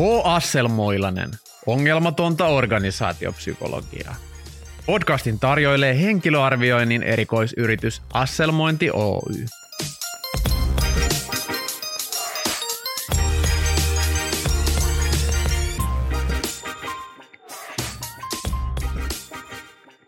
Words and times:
H. 0.00 0.02
Asselmoilanen, 0.24 1.30
ongelmatonta 1.66 2.46
organisaatiopsykologiaa. 2.46 4.14
Podcastin 4.86 5.38
tarjoilee 5.38 6.00
henkilöarvioinnin 6.02 7.02
erikoisyritys 7.02 8.02
Asselmointi 8.12 8.90
Oy. 8.90 9.46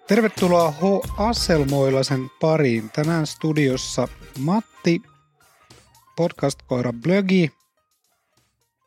Tervetuloa 0.06 0.70
H. 0.70 0.82
Asselmoilasen 1.16 2.30
pariin. 2.40 2.90
Tänään 2.90 3.26
studiossa 3.26 4.08
Matti, 4.38 5.02
podcast-koira 6.16 6.92
Blögi 6.92 7.61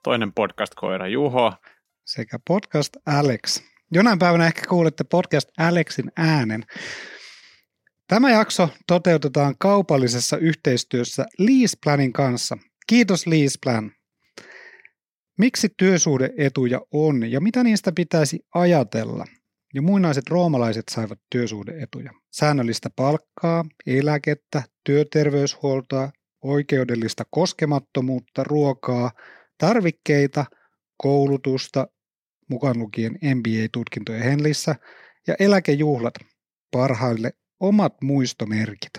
toinen 0.05 0.33
podcast-koira 0.33 1.07
Juho. 1.07 1.53
sekä 2.05 2.39
podcast 2.47 2.97
Alex. 3.05 3.63
Jonain 3.91 4.19
päivänä 4.19 4.47
ehkä 4.47 4.61
kuulette 4.69 5.03
podcast 5.03 5.49
Alexin 5.57 6.11
äänen. 6.17 6.63
Tämä 8.07 8.31
jakso 8.31 8.69
toteutetaan 8.87 9.55
kaupallisessa 9.59 10.37
yhteistyössä 10.37 11.25
Leaseplanin 11.39 12.13
kanssa. 12.13 12.57
Kiitos 12.87 13.27
Leaseplan. 13.27 13.91
Miksi 15.37 15.69
työsuhdeetuja 15.77 16.81
on 16.91 17.31
ja 17.31 17.41
mitä 17.41 17.63
niistä 17.63 17.91
pitäisi 17.91 18.39
ajatella? 18.55 19.25
Jo 19.73 19.81
muinaiset 19.81 20.29
roomalaiset 20.29 20.84
saivat 20.91 21.19
työsuhdeetuja. 21.29 22.12
Säännöllistä 22.31 22.90
palkkaa, 22.95 23.65
eläkettä, 23.87 24.63
työterveyshuoltoa, 24.84 26.12
oikeudellista 26.41 27.23
koskemattomuutta, 27.29 28.43
ruokaa, 28.43 29.12
tarvikkeita, 29.57 30.45
koulutusta, 30.98 31.87
mukaan 32.49 32.79
lukien 32.79 33.11
MBA-tutkintoja 33.11 34.23
Henlissä 34.23 34.75
ja 35.27 35.35
eläkejuhlat 35.39 36.13
parhaille 36.71 37.31
omat 37.59 38.01
muistomerkit. 38.01 38.91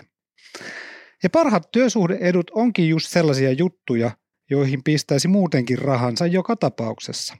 Ja 1.23 1.29
parhaat 1.29 1.71
työsuhdeedut 1.71 2.51
onkin 2.53 2.89
just 2.89 3.07
sellaisia 3.09 3.51
juttuja, 3.51 4.11
joihin 4.49 4.83
pistäisi 4.83 5.27
muutenkin 5.27 5.79
rahansa 5.79 6.27
joka 6.27 6.55
tapauksessa. 6.55 7.37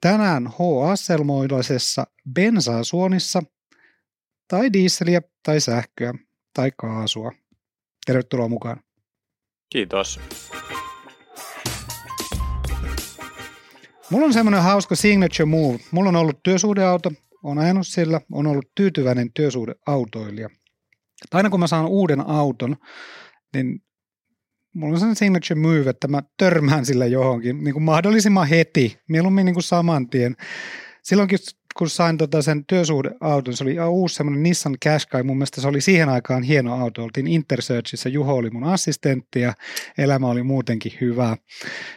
Tänään 0.00 0.46
H. 0.46 0.90
Asselmoilaisessa 0.90 2.06
bensaa 2.34 2.84
suonissa 2.84 3.42
tai 4.48 4.72
diiseliä 4.72 5.22
tai 5.42 5.60
sähköä 5.60 6.14
tai 6.54 6.70
kaasua. 6.76 7.32
Tervetuloa 8.06 8.48
mukaan. 8.48 8.80
Kiitos. 9.72 10.20
Mulla 14.10 14.26
on 14.26 14.32
semmoinen 14.32 14.62
hauska 14.62 14.96
signature 14.96 15.44
move. 15.44 15.78
Mulla 15.90 16.08
on 16.08 16.16
ollut 16.16 16.42
työsuhdeauto, 16.42 17.12
on 17.42 17.58
ajanut 17.58 17.86
sillä, 17.86 18.20
on 18.32 18.46
ollut 18.46 18.70
tyytyväinen 18.74 19.32
työsuhdeautoilija. 19.32 20.48
Aina 21.32 21.50
kun 21.50 21.60
mä 21.60 21.66
saan 21.66 21.86
uuden 21.86 22.20
auton, 22.20 22.76
niin 23.54 23.82
mulla 24.74 24.92
on 24.92 24.98
sellainen 24.98 25.16
signature 25.16 25.60
move, 25.60 25.90
että 25.90 26.08
mä 26.08 26.22
törmään 26.36 26.86
sillä 26.86 27.06
johonkin 27.06 27.64
niin 27.64 27.72
kuin 27.72 27.82
mahdollisimman 27.82 28.48
heti, 28.48 28.98
mieluummin 29.08 29.46
niin 29.46 29.54
kuin 29.54 29.64
saman 29.64 30.08
tien. 30.08 30.36
Silloinkin 31.02 31.38
kun 31.76 31.90
sain 31.90 32.18
tota 32.18 32.42
sen 32.42 32.66
työsuhdeauton, 32.66 33.56
se 33.56 33.64
oli 33.64 33.80
uusi 33.80 34.14
semmoinen 34.14 34.42
Nissan 34.42 34.76
Qashqai, 34.84 35.22
mun 35.22 35.36
mielestä 35.36 35.60
se 35.60 35.68
oli 35.68 35.80
siihen 35.80 36.08
aikaan 36.08 36.42
hieno 36.42 36.74
auto, 36.74 37.04
oltiin 37.04 37.26
Intersearchissa, 37.26 38.08
Juho 38.08 38.34
oli 38.34 38.50
mun 38.50 38.64
assistentti 38.64 39.40
ja 39.40 39.54
elämä 39.98 40.26
oli 40.26 40.42
muutenkin 40.42 40.92
hyvä. 41.00 41.36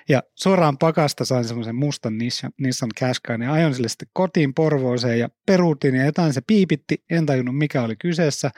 Ja 0.09 0.23
suoraan 0.35 0.77
pakasta 0.77 1.25
sain 1.25 1.45
semmoisen 1.45 1.75
mustan 1.75 2.13
Nissan 2.57 2.89
Qashqai 2.99 3.37
ja 3.43 3.53
ajoin 3.53 3.75
sille 3.75 3.89
sitten 3.89 4.07
kotiin 4.13 4.53
Porvooseen 4.53 5.19
ja 5.19 5.29
peruutin 5.45 5.95
ja 5.95 6.05
jotain 6.05 6.33
se 6.33 6.41
piipitti, 6.47 7.03
en 7.09 7.25
tajunnut 7.25 7.57
mikä 7.57 7.81
oli 7.81 7.95
kyseessä 7.95 8.51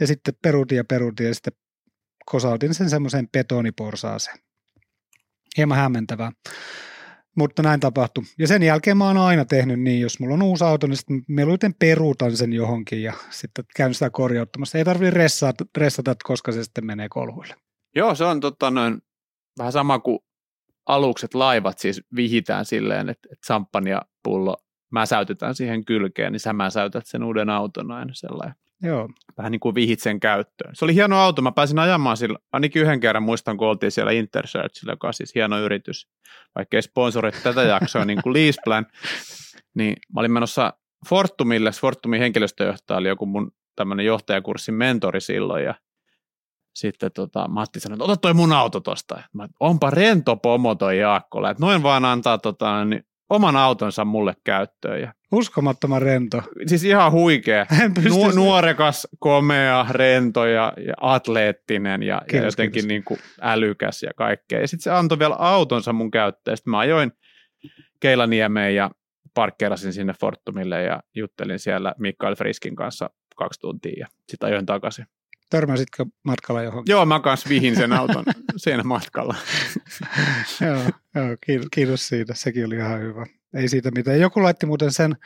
ja 0.00 0.06
sitten 0.06 0.34
peruutin 0.42 0.76
ja 0.76 0.84
peruutin 0.84 1.26
ja 1.26 1.34
sitten 1.34 1.52
kosautin 2.26 2.74
sen 2.74 2.90
semmoiseen 2.90 3.28
betoniporsaaseen. 3.28 4.38
Hieman 5.56 5.78
hämmentävää. 5.78 6.32
Mutta 7.38 7.62
näin 7.62 7.80
tapahtui. 7.80 8.24
Ja 8.38 8.46
sen 8.46 8.62
jälkeen 8.62 8.96
mä 8.96 9.06
oon 9.06 9.16
aina 9.16 9.44
tehnyt 9.44 9.80
niin, 9.80 10.00
jos 10.00 10.20
mulla 10.20 10.34
on 10.34 10.42
uusi 10.42 10.64
auto, 10.64 10.86
niin 10.86 10.96
sitten 10.96 11.22
mieluiten 11.28 11.74
peruutan 11.74 12.36
sen 12.36 12.52
johonkin 12.52 13.02
ja 13.02 13.12
sitten 13.30 13.64
käyn 13.76 13.94
sitä 13.94 14.10
korjauttamassa. 14.10 14.78
Ei 14.78 14.84
tarvitse 14.84 15.10
ressata, 15.10 15.64
ressata, 15.76 16.14
koska 16.24 16.52
se 16.52 16.64
sitten 16.64 16.86
menee 16.86 17.08
kolhuille. 17.08 17.54
Joo, 17.94 18.14
se 18.14 18.24
on 18.24 18.40
tota 18.40 18.70
noin, 18.70 18.98
vähän 19.58 19.72
sama 19.72 19.98
kuin 19.98 20.18
alukset 20.86 21.34
laivat 21.34 21.78
siis 21.78 22.02
vihitään 22.16 22.64
silleen, 22.64 23.08
että, 23.08 23.28
että 23.32 23.46
samppania 23.46 24.02
pullo 24.22 24.56
mäsäytetään 24.90 25.54
siihen 25.54 25.84
kylkeen, 25.84 26.32
niin 26.32 26.40
sä 26.40 26.52
mäsäytät 26.52 27.06
sen 27.06 27.24
uuden 27.24 27.50
auton 27.50 27.90
aina 27.90 28.14
sellainen. 28.14 28.54
Joo. 28.82 29.08
Vähän 29.38 29.52
niin 29.52 29.60
kuin 29.60 29.74
vihit 29.74 30.00
sen 30.00 30.20
käyttöön. 30.20 30.76
Se 30.76 30.84
oli 30.84 30.94
hieno 30.94 31.16
auto. 31.20 31.42
Mä 31.42 31.52
pääsin 31.52 31.78
ajamaan 31.78 32.16
sillä, 32.16 32.38
ainakin 32.52 32.82
yhden 32.82 33.00
kerran 33.00 33.22
muistan, 33.22 33.56
kun 33.56 33.68
oltiin 33.68 33.92
siellä 33.92 34.12
Intersearchilla, 34.12 34.92
joka 34.92 35.06
on 35.06 35.14
siis 35.14 35.34
hieno 35.34 35.60
yritys, 35.60 36.08
vaikka 36.54 36.76
ei 36.76 36.82
sponsorit 36.82 37.42
tätä 37.42 37.62
jaksoa, 37.62 38.04
niin 38.04 38.22
kuin 38.22 38.32
Leaseplan, 38.32 38.86
niin 39.74 39.96
mä 40.14 40.20
olin 40.20 40.32
menossa 40.32 40.72
Fortumille, 41.08 41.70
Fortumin 41.70 42.20
henkilöstöjohtaja 42.20 42.98
oli 42.98 43.08
joku 43.08 43.26
mun 43.26 43.52
tämmöinen 43.76 44.06
johtajakurssin 44.06 44.74
mentori 44.74 45.20
silloin, 45.20 45.64
ja 45.64 45.74
sitten 46.74 47.10
tota, 47.12 47.48
Matti 47.48 47.80
sanoi, 47.80 47.94
että 47.94 48.04
ota 48.04 48.16
toi 48.16 48.34
mun 48.34 48.52
auto 48.52 48.80
tosta. 48.80 49.22
Mä, 49.32 49.48
onpa 49.60 49.90
rento 49.90 50.36
pomo 50.36 50.74
toi 50.74 50.98
Jaakkola, 50.98 51.50
että 51.50 51.66
noin 51.66 51.82
vaan 51.82 52.04
antaa 52.04 52.38
tota, 52.38 52.84
niin 52.84 53.04
oman 53.30 53.56
autonsa 53.56 54.04
mulle 54.04 54.34
käyttöön. 54.44 55.00
Ja 55.00 55.12
Uskomattoman 55.32 56.02
rento. 56.02 56.42
Siis 56.66 56.84
ihan 56.84 57.12
huikea. 57.12 57.66
Nu- 58.08 58.30
nuorekas, 58.30 59.08
komea, 59.18 59.86
rento 59.90 60.46
ja, 60.46 60.72
ja 60.86 60.94
atleettinen 61.00 62.02
ja, 62.02 62.18
kiitos, 62.18 62.42
ja 62.42 62.46
jotenkin 62.46 62.72
kiitos. 62.72 62.88
Niin 62.88 63.04
kuin 63.04 63.20
älykäs 63.40 64.02
ja 64.02 64.10
kaikkea. 64.16 64.60
Ja 64.60 64.68
sitten 64.68 64.82
se 64.84 64.90
antoi 64.90 65.18
vielä 65.18 65.34
autonsa 65.34 65.92
mun 65.92 66.10
käyttöön. 66.10 66.56
Sitten 66.56 66.70
mä 66.70 66.78
ajoin 66.78 67.12
Keilaniemeen 68.00 68.74
ja 68.74 68.90
parkkeerasin 69.34 69.92
sinne 69.92 70.12
Fortumille 70.20 70.82
ja 70.82 71.02
juttelin 71.14 71.58
siellä 71.58 71.94
Mikael 71.98 72.34
Friskin 72.34 72.76
kanssa 72.76 73.10
kaksi 73.36 73.60
tuntia 73.60 74.00
ja 74.00 74.06
sitten 74.28 74.46
ajoin 74.46 74.66
takaisin. 74.66 75.06
Törmäsitkö 75.50 76.04
matkalla 76.24 76.62
johonkin? 76.62 76.92
Joo, 76.92 77.06
mä 77.06 77.20
kanssa 77.20 77.48
vihin 77.48 77.76
sen 77.76 77.92
auton 77.92 78.24
siinä 78.56 78.82
matkalla. 78.82 79.34
joo, 80.60 80.74
joo 80.74 80.90
kiitos, 81.40 81.68
kiitos 81.72 82.08
siitä. 82.08 82.34
Sekin 82.34 82.66
oli 82.66 82.76
ihan 82.76 83.00
hyvä. 83.00 83.26
Ei 83.54 83.68
siitä 83.68 83.90
mitään. 83.90 84.20
Joku 84.20 84.42
laitti 84.42 84.66
muuten 84.66 84.92
sen, 84.92 85.16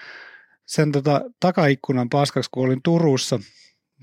sen 0.67 0.93
tota, 0.93 1.21
takaikkunan 1.41 2.09
paskaksi, 2.09 2.51
kun 2.53 2.65
olin 2.65 2.83
Turussa. 2.83 3.39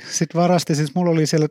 Sitten 0.10 0.42
varasti, 0.42 0.76
siis 0.76 0.96
mulla 0.96 1.12
oli 1.12 1.26
siellä, 1.26 1.48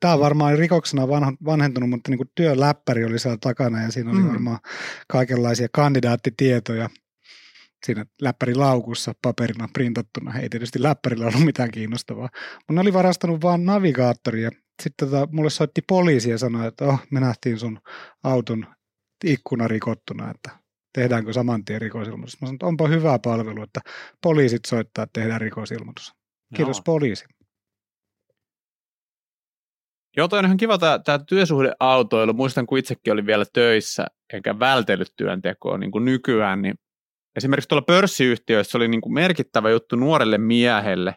tämä 0.00 0.18
varmaan 0.18 0.58
rikoksena 0.58 1.08
vanhentunut, 1.44 1.90
mutta 1.90 2.10
niin 2.10 2.18
kuin 2.18 2.30
työläppäri 2.34 3.04
oli 3.04 3.18
siellä 3.18 3.38
takana 3.40 3.82
ja 3.82 3.90
siinä 3.92 4.10
oli 4.10 4.20
mm. 4.20 4.28
varmaan 4.28 4.58
kaikenlaisia 5.08 5.68
kandidaattitietoja 5.72 6.90
siinä 7.86 8.06
läppärilaukussa 8.20 9.12
paperina 9.22 9.68
printattuna. 9.72 10.38
Ei 10.38 10.48
tietysti 10.48 10.82
läppärillä 10.82 11.26
ollut 11.26 11.44
mitään 11.44 11.70
kiinnostavaa. 11.70 12.28
Mutta 12.54 12.72
ne 12.72 12.80
oli 12.80 12.92
varastanut 12.92 13.42
vaan 13.42 13.64
navigaattoria. 13.64 14.50
Sitten 14.82 15.08
tota, 15.08 15.28
mulle 15.32 15.50
soitti 15.50 15.82
poliisi 15.88 16.30
ja 16.30 16.38
sanoi, 16.38 16.66
että 16.68 16.84
oh, 16.84 16.98
me 17.10 17.20
nähtiin 17.20 17.58
sun 17.58 17.78
auton 18.24 18.66
ikkuna 19.24 19.68
rikottuna, 19.68 20.30
että 20.30 20.50
tehdäänkö 20.94 21.32
saman 21.32 21.64
tien 21.64 21.80
rikosilmoitus. 21.80 22.40
Mä 22.40 22.46
sanoin, 22.46 22.54
että 22.54 22.66
onpa 22.66 22.88
hyvä 22.88 23.18
palvelu, 23.18 23.62
että 23.62 23.80
poliisit 24.22 24.64
soittaa, 24.64 25.04
että 25.04 25.20
tehdään 25.20 25.40
rikosilmoitus. 25.40 26.12
Kiitos 26.56 26.76
Joo. 26.76 26.82
poliisi. 26.84 27.24
Joo, 30.16 30.28
toi 30.28 30.38
on 30.38 30.44
ihan 30.44 30.56
kiva 30.56 30.78
tämä, 30.78 30.98
tämä 30.98 31.18
työsuhdeautoilu. 31.18 32.32
Muistan, 32.32 32.66
kun 32.66 32.78
itsekin 32.78 33.12
oli 33.12 33.26
vielä 33.26 33.44
töissä, 33.52 34.06
enkä 34.32 34.58
vältellyt 34.58 35.12
työntekoa 35.16 35.78
niin 35.78 35.90
kuin 35.90 36.04
nykyään, 36.04 36.62
niin 36.62 36.74
esimerkiksi 37.36 37.68
tuolla 37.68 37.84
pörssiyhtiöissä 37.84 38.78
oli 38.78 38.88
niin 38.88 39.00
kuin 39.00 39.12
merkittävä 39.12 39.70
juttu 39.70 39.96
nuorelle 39.96 40.38
miehelle 40.38 41.14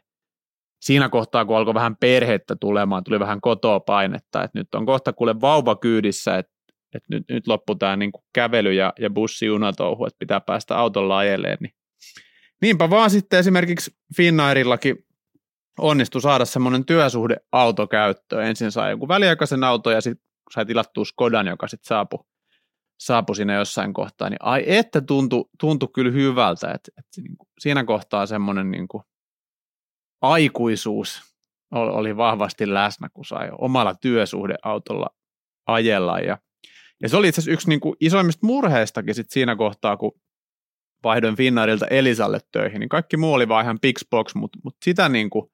siinä 0.82 1.10
kohtaa, 1.10 1.46
kun 1.46 1.58
alkoi 1.58 1.74
vähän 1.74 1.96
perhettä 1.98 2.56
tulemaan, 2.56 3.04
tuli 3.04 3.20
vähän 3.20 3.42
kotoa 3.42 3.80
painetta, 3.80 4.44
että 4.44 4.60
nyt 4.60 4.76
on 4.76 4.86
kohta 4.86 5.14
kuule 5.14 5.42
vauva 5.42 5.76
kyydissä, 5.76 6.38
että, 6.38 6.55
että 6.96 7.08
nyt, 7.10 7.24
nyt 7.30 7.48
loppuu 7.48 7.76
tämä 7.76 7.96
niin 7.96 8.12
kävely 8.34 8.74
ja, 8.74 8.94
ja 9.00 9.10
bussijunatouhu, 9.10 10.06
että 10.06 10.20
pitää 10.20 10.40
päästä 10.40 10.78
autolla 10.78 11.18
ajeleen. 11.18 11.58
Niin. 11.62 11.74
Niinpä 12.62 12.90
vaan 12.90 13.10
sitten 13.10 13.40
esimerkiksi 13.40 13.92
Finnairillakin 14.18 15.06
onnistui 15.80 16.22
saada 16.22 16.46
semmoinen 16.46 16.86
työsuhdeauto 16.86 17.88
käyttöön. 17.88 18.48
Ensin 18.48 18.72
sai 18.72 18.90
jonkun 18.90 19.10
väliaikaisen 19.10 19.64
auto 19.64 19.92
ja 19.92 20.02
sitten 20.02 20.26
sai 20.54 20.66
tilattua 20.66 21.06
Skodan, 21.06 21.48
joka 21.48 21.68
sitten 21.68 21.88
saapui 21.88 22.20
saapui 23.00 23.36
siinä 23.36 23.54
jossain 23.54 23.94
kohtaa, 23.94 24.30
niin 24.30 24.38
ai 24.42 24.64
että 24.68 25.02
tuntui, 25.02 25.46
tuntui 25.60 25.90
kyllä 25.94 26.12
hyvältä, 26.12 26.72
että, 26.72 26.92
että 26.98 27.22
niin 27.22 27.38
kuin, 27.38 27.50
siinä 27.60 27.84
kohtaa 27.84 28.26
semmoinen 28.26 28.72
niin 28.72 28.88
kuin, 28.88 29.04
aikuisuus 30.22 31.22
oli 31.72 32.18
vahvasti 32.18 32.74
läsnä, 32.74 33.10
kun 33.14 33.26
sai 33.26 33.50
omalla 33.58 33.96
työsuhdeautolla 33.96 35.08
ajella 35.68 36.20
ja, 36.20 36.38
ja 37.02 37.10
se 37.10 37.18
oli 37.18 37.28
itse 37.28 37.42
asiassa 37.42 37.54
yksi 37.54 37.70
niin 37.70 37.80
kuin 37.80 37.96
isoimmista 38.00 38.46
murheistakin 38.46 39.16
sit 39.16 39.30
siinä 39.30 39.56
kohtaa, 39.56 39.98
kun 39.98 40.12
vaihdoin 41.04 41.36
Finnairilta 41.36 41.88
Elisalle 41.88 42.40
töihin, 42.52 42.80
niin 42.80 42.90
kaikki 42.90 43.18
muu 43.18 43.34
oli 43.34 43.48
vaan 43.48 43.66
ihan 43.66 43.80
Pixbox, 43.82 44.36
mutta 44.36 44.60
mut 44.64 44.76
sitä 44.86 45.10
niin 45.10 45.30
kuin 45.30 45.52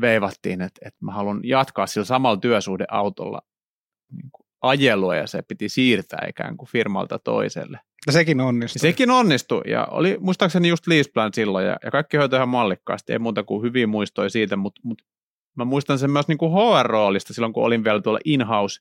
veivattiin, 0.00 0.62
että, 0.62 0.80
että 0.84 1.04
mä 1.04 1.12
haluan 1.12 1.40
jatkaa 1.44 1.86
sillä 1.86 2.04
samalla 2.04 2.36
työsuhdeautolla 2.36 3.40
niin 4.12 4.30
kuin 4.32 4.46
ajelua 4.62 5.16
ja 5.16 5.26
se 5.26 5.42
piti 5.42 5.68
siirtää 5.68 6.26
ikään 6.28 6.56
kuin 6.56 6.68
firmalta 6.68 7.18
toiselle. 7.18 7.80
Ja 8.06 8.12
sekin 8.12 8.40
onnistui. 8.40 8.80
Sekin 8.80 9.10
onnistui 9.10 9.62
ja 9.66 9.86
oli 9.90 10.16
muistaakseni 10.20 10.68
just 10.68 10.86
Leaseplan 10.86 11.34
silloin 11.34 11.66
ja, 11.66 11.76
ja 11.84 11.90
kaikki 11.90 12.16
hoitoi 12.16 12.36
ihan 12.36 12.48
mallikkaasti, 12.48 13.12
ei 13.12 13.18
muuta 13.18 13.44
kuin 13.44 13.62
hyvin 13.62 13.88
muistoi 13.88 14.30
siitä, 14.30 14.56
mutta, 14.56 14.80
mutta 14.84 15.04
mä 15.56 15.64
muistan 15.64 15.98
sen 15.98 16.10
myös 16.10 16.28
niin 16.28 16.38
kuin 16.38 16.52
HR-roolista 16.52 17.34
silloin, 17.34 17.52
kun 17.52 17.64
olin 17.64 17.84
vielä 17.84 18.02
tuolla 18.02 18.20
in-house 18.24 18.80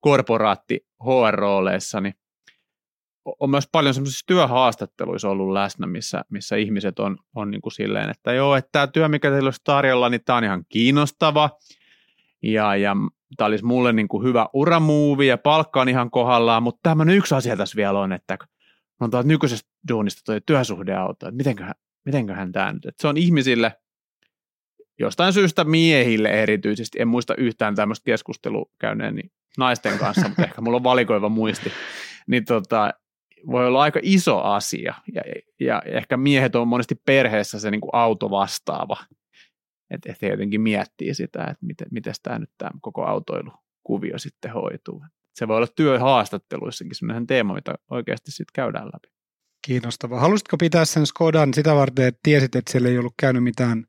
korporaatti 0.00 0.86
HR-rooleissa, 1.02 2.00
niin 2.00 2.14
on 3.40 3.50
myös 3.50 3.68
paljon 3.72 3.94
semmoisissa 3.94 4.26
työhaastatteluissa 4.26 5.30
ollut 5.30 5.52
läsnä, 5.52 5.86
missä, 5.86 6.22
missä 6.30 6.56
ihmiset 6.56 6.98
on, 6.98 7.16
on 7.34 7.50
niin 7.50 7.60
kuin 7.60 7.72
silleen, 7.72 8.10
että 8.10 8.32
joo, 8.32 8.56
että 8.56 8.68
tämä 8.72 8.86
työ, 8.86 9.08
mikä 9.08 9.30
teillä 9.30 9.46
olisi 9.46 9.60
tarjolla, 9.64 10.08
niin 10.08 10.20
tämä 10.24 10.36
on 10.36 10.44
ihan 10.44 10.64
kiinnostava. 10.68 11.50
Ja, 12.42 12.76
ja 12.76 12.96
tämä 13.36 13.46
olisi 13.46 13.64
mulle 13.64 13.92
niin 13.92 14.08
kuin 14.08 14.24
hyvä 14.24 14.46
uramuuvi 14.52 15.26
ja 15.26 15.38
palkka 15.38 15.80
on 15.80 15.88
ihan 15.88 16.10
kohdallaan, 16.10 16.62
mutta 16.62 16.80
tämmöinen 16.82 17.16
yksi 17.16 17.34
asia 17.34 17.56
tässä 17.56 17.76
vielä 17.76 18.00
on, 18.00 18.12
että 18.12 18.38
on 19.00 19.10
tuolta 19.10 19.28
nykyisestä 19.28 19.70
duunista 19.88 20.22
tuo 20.24 20.40
työsuhdeauto, 20.46 21.28
että 21.28 21.36
mitenköhän, 21.36 21.74
mitenköhän 22.04 22.52
tämä 22.52 22.72
nyt, 22.72 22.86
että 22.86 23.02
se 23.02 23.08
on 23.08 23.16
ihmisille 23.16 23.72
jostain 24.98 25.32
syystä 25.32 25.64
miehille 25.64 26.28
erityisesti, 26.28 27.00
en 27.00 27.08
muista 27.08 27.34
yhtään 27.34 27.74
tämmöistä 27.74 28.04
keskustelua 28.04 28.70
käyneeni 28.78 29.22
naisten 29.56 29.98
kanssa, 29.98 30.28
mutta 30.28 30.44
ehkä 30.44 30.60
mulla 30.60 30.76
on 30.76 30.84
valikoiva 30.84 31.28
muisti, 31.28 31.72
niin 32.26 32.44
tota, 32.44 32.94
voi 33.46 33.66
olla 33.66 33.82
aika 33.82 34.00
iso 34.02 34.42
asia 34.42 34.94
ja, 35.14 35.22
ja 35.60 35.82
ehkä 35.86 36.16
miehet 36.16 36.54
on 36.54 36.68
monesti 36.68 36.94
perheessä 36.94 37.60
se 37.60 37.70
niin 37.70 37.80
kuin 37.80 37.90
auto 37.92 38.30
vastaava, 38.30 38.96
että 39.90 40.12
et 40.12 40.22
he 40.22 40.28
jotenkin 40.28 40.60
miettii 40.60 41.14
sitä, 41.14 41.44
että 41.44 41.66
miten, 41.66 41.88
miten 41.90 42.14
tämä 42.22 42.38
nyt 42.38 42.50
tämä 42.58 42.70
koko 42.80 43.04
autoilukuvio 43.04 44.18
sitten 44.18 44.52
hoituu. 44.52 45.04
Se 45.34 45.48
voi 45.48 45.56
olla 45.56 45.66
työhaastatteluissakin 45.66 46.94
sellainen 46.94 47.26
teema, 47.26 47.54
mitä 47.54 47.74
oikeasti 47.90 48.30
sitten 48.30 48.52
käydään 48.54 48.86
läpi. 48.86 49.08
Kiinnostavaa. 49.66 50.20
Halusitko 50.20 50.56
pitää 50.56 50.84
sen 50.84 51.06
Skodan 51.06 51.54
sitä 51.54 51.74
varten, 51.74 52.06
että 52.06 52.20
tiesit, 52.22 52.56
että 52.56 52.72
siellä 52.72 52.88
ei 52.88 52.98
ollut 52.98 53.14
käynyt 53.18 53.42
mitään 53.42 53.84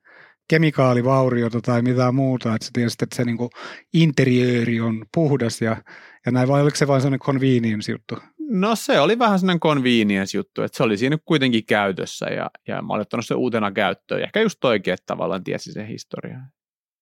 kemikaalivauriota 0.47 1.61
tai 1.61 1.81
mitään 1.81 2.15
muuta, 2.15 2.55
että 2.55 2.65
sä 2.65 2.71
tiesit, 2.73 3.01
että 3.01 3.15
se 3.15 3.23
niinku 3.23 3.49
interiööri 3.93 4.81
on 4.81 5.05
puhdas 5.13 5.61
ja, 5.61 5.77
ja 6.25 6.31
näin, 6.31 6.47
vai 6.47 6.61
oliko 6.61 6.75
se 6.75 6.87
vain 6.87 7.01
sellainen 7.01 7.19
convenience 7.19 7.91
juttu? 7.91 8.17
No 8.49 8.75
se 8.75 8.99
oli 8.99 9.19
vähän 9.19 9.39
sellainen 9.39 9.59
convenience 9.59 10.37
juttu, 10.37 10.61
että 10.61 10.77
se 10.77 10.83
oli 10.83 10.97
siinä 10.97 11.17
kuitenkin 11.25 11.65
käytössä 11.65 12.25
ja, 12.25 12.51
ja 12.67 12.81
mä 12.81 12.93
olin 12.93 13.01
ottanut 13.01 13.25
sen 13.25 13.37
uutena 13.37 13.71
käyttöön. 13.71 14.21
Ja 14.21 14.25
ehkä 14.25 14.41
just 14.41 14.65
oikein, 14.65 14.93
että 14.93 15.05
tavallaan 15.05 15.43
tiesi 15.43 15.71
sen 15.71 15.87
historiaa. 15.87 16.41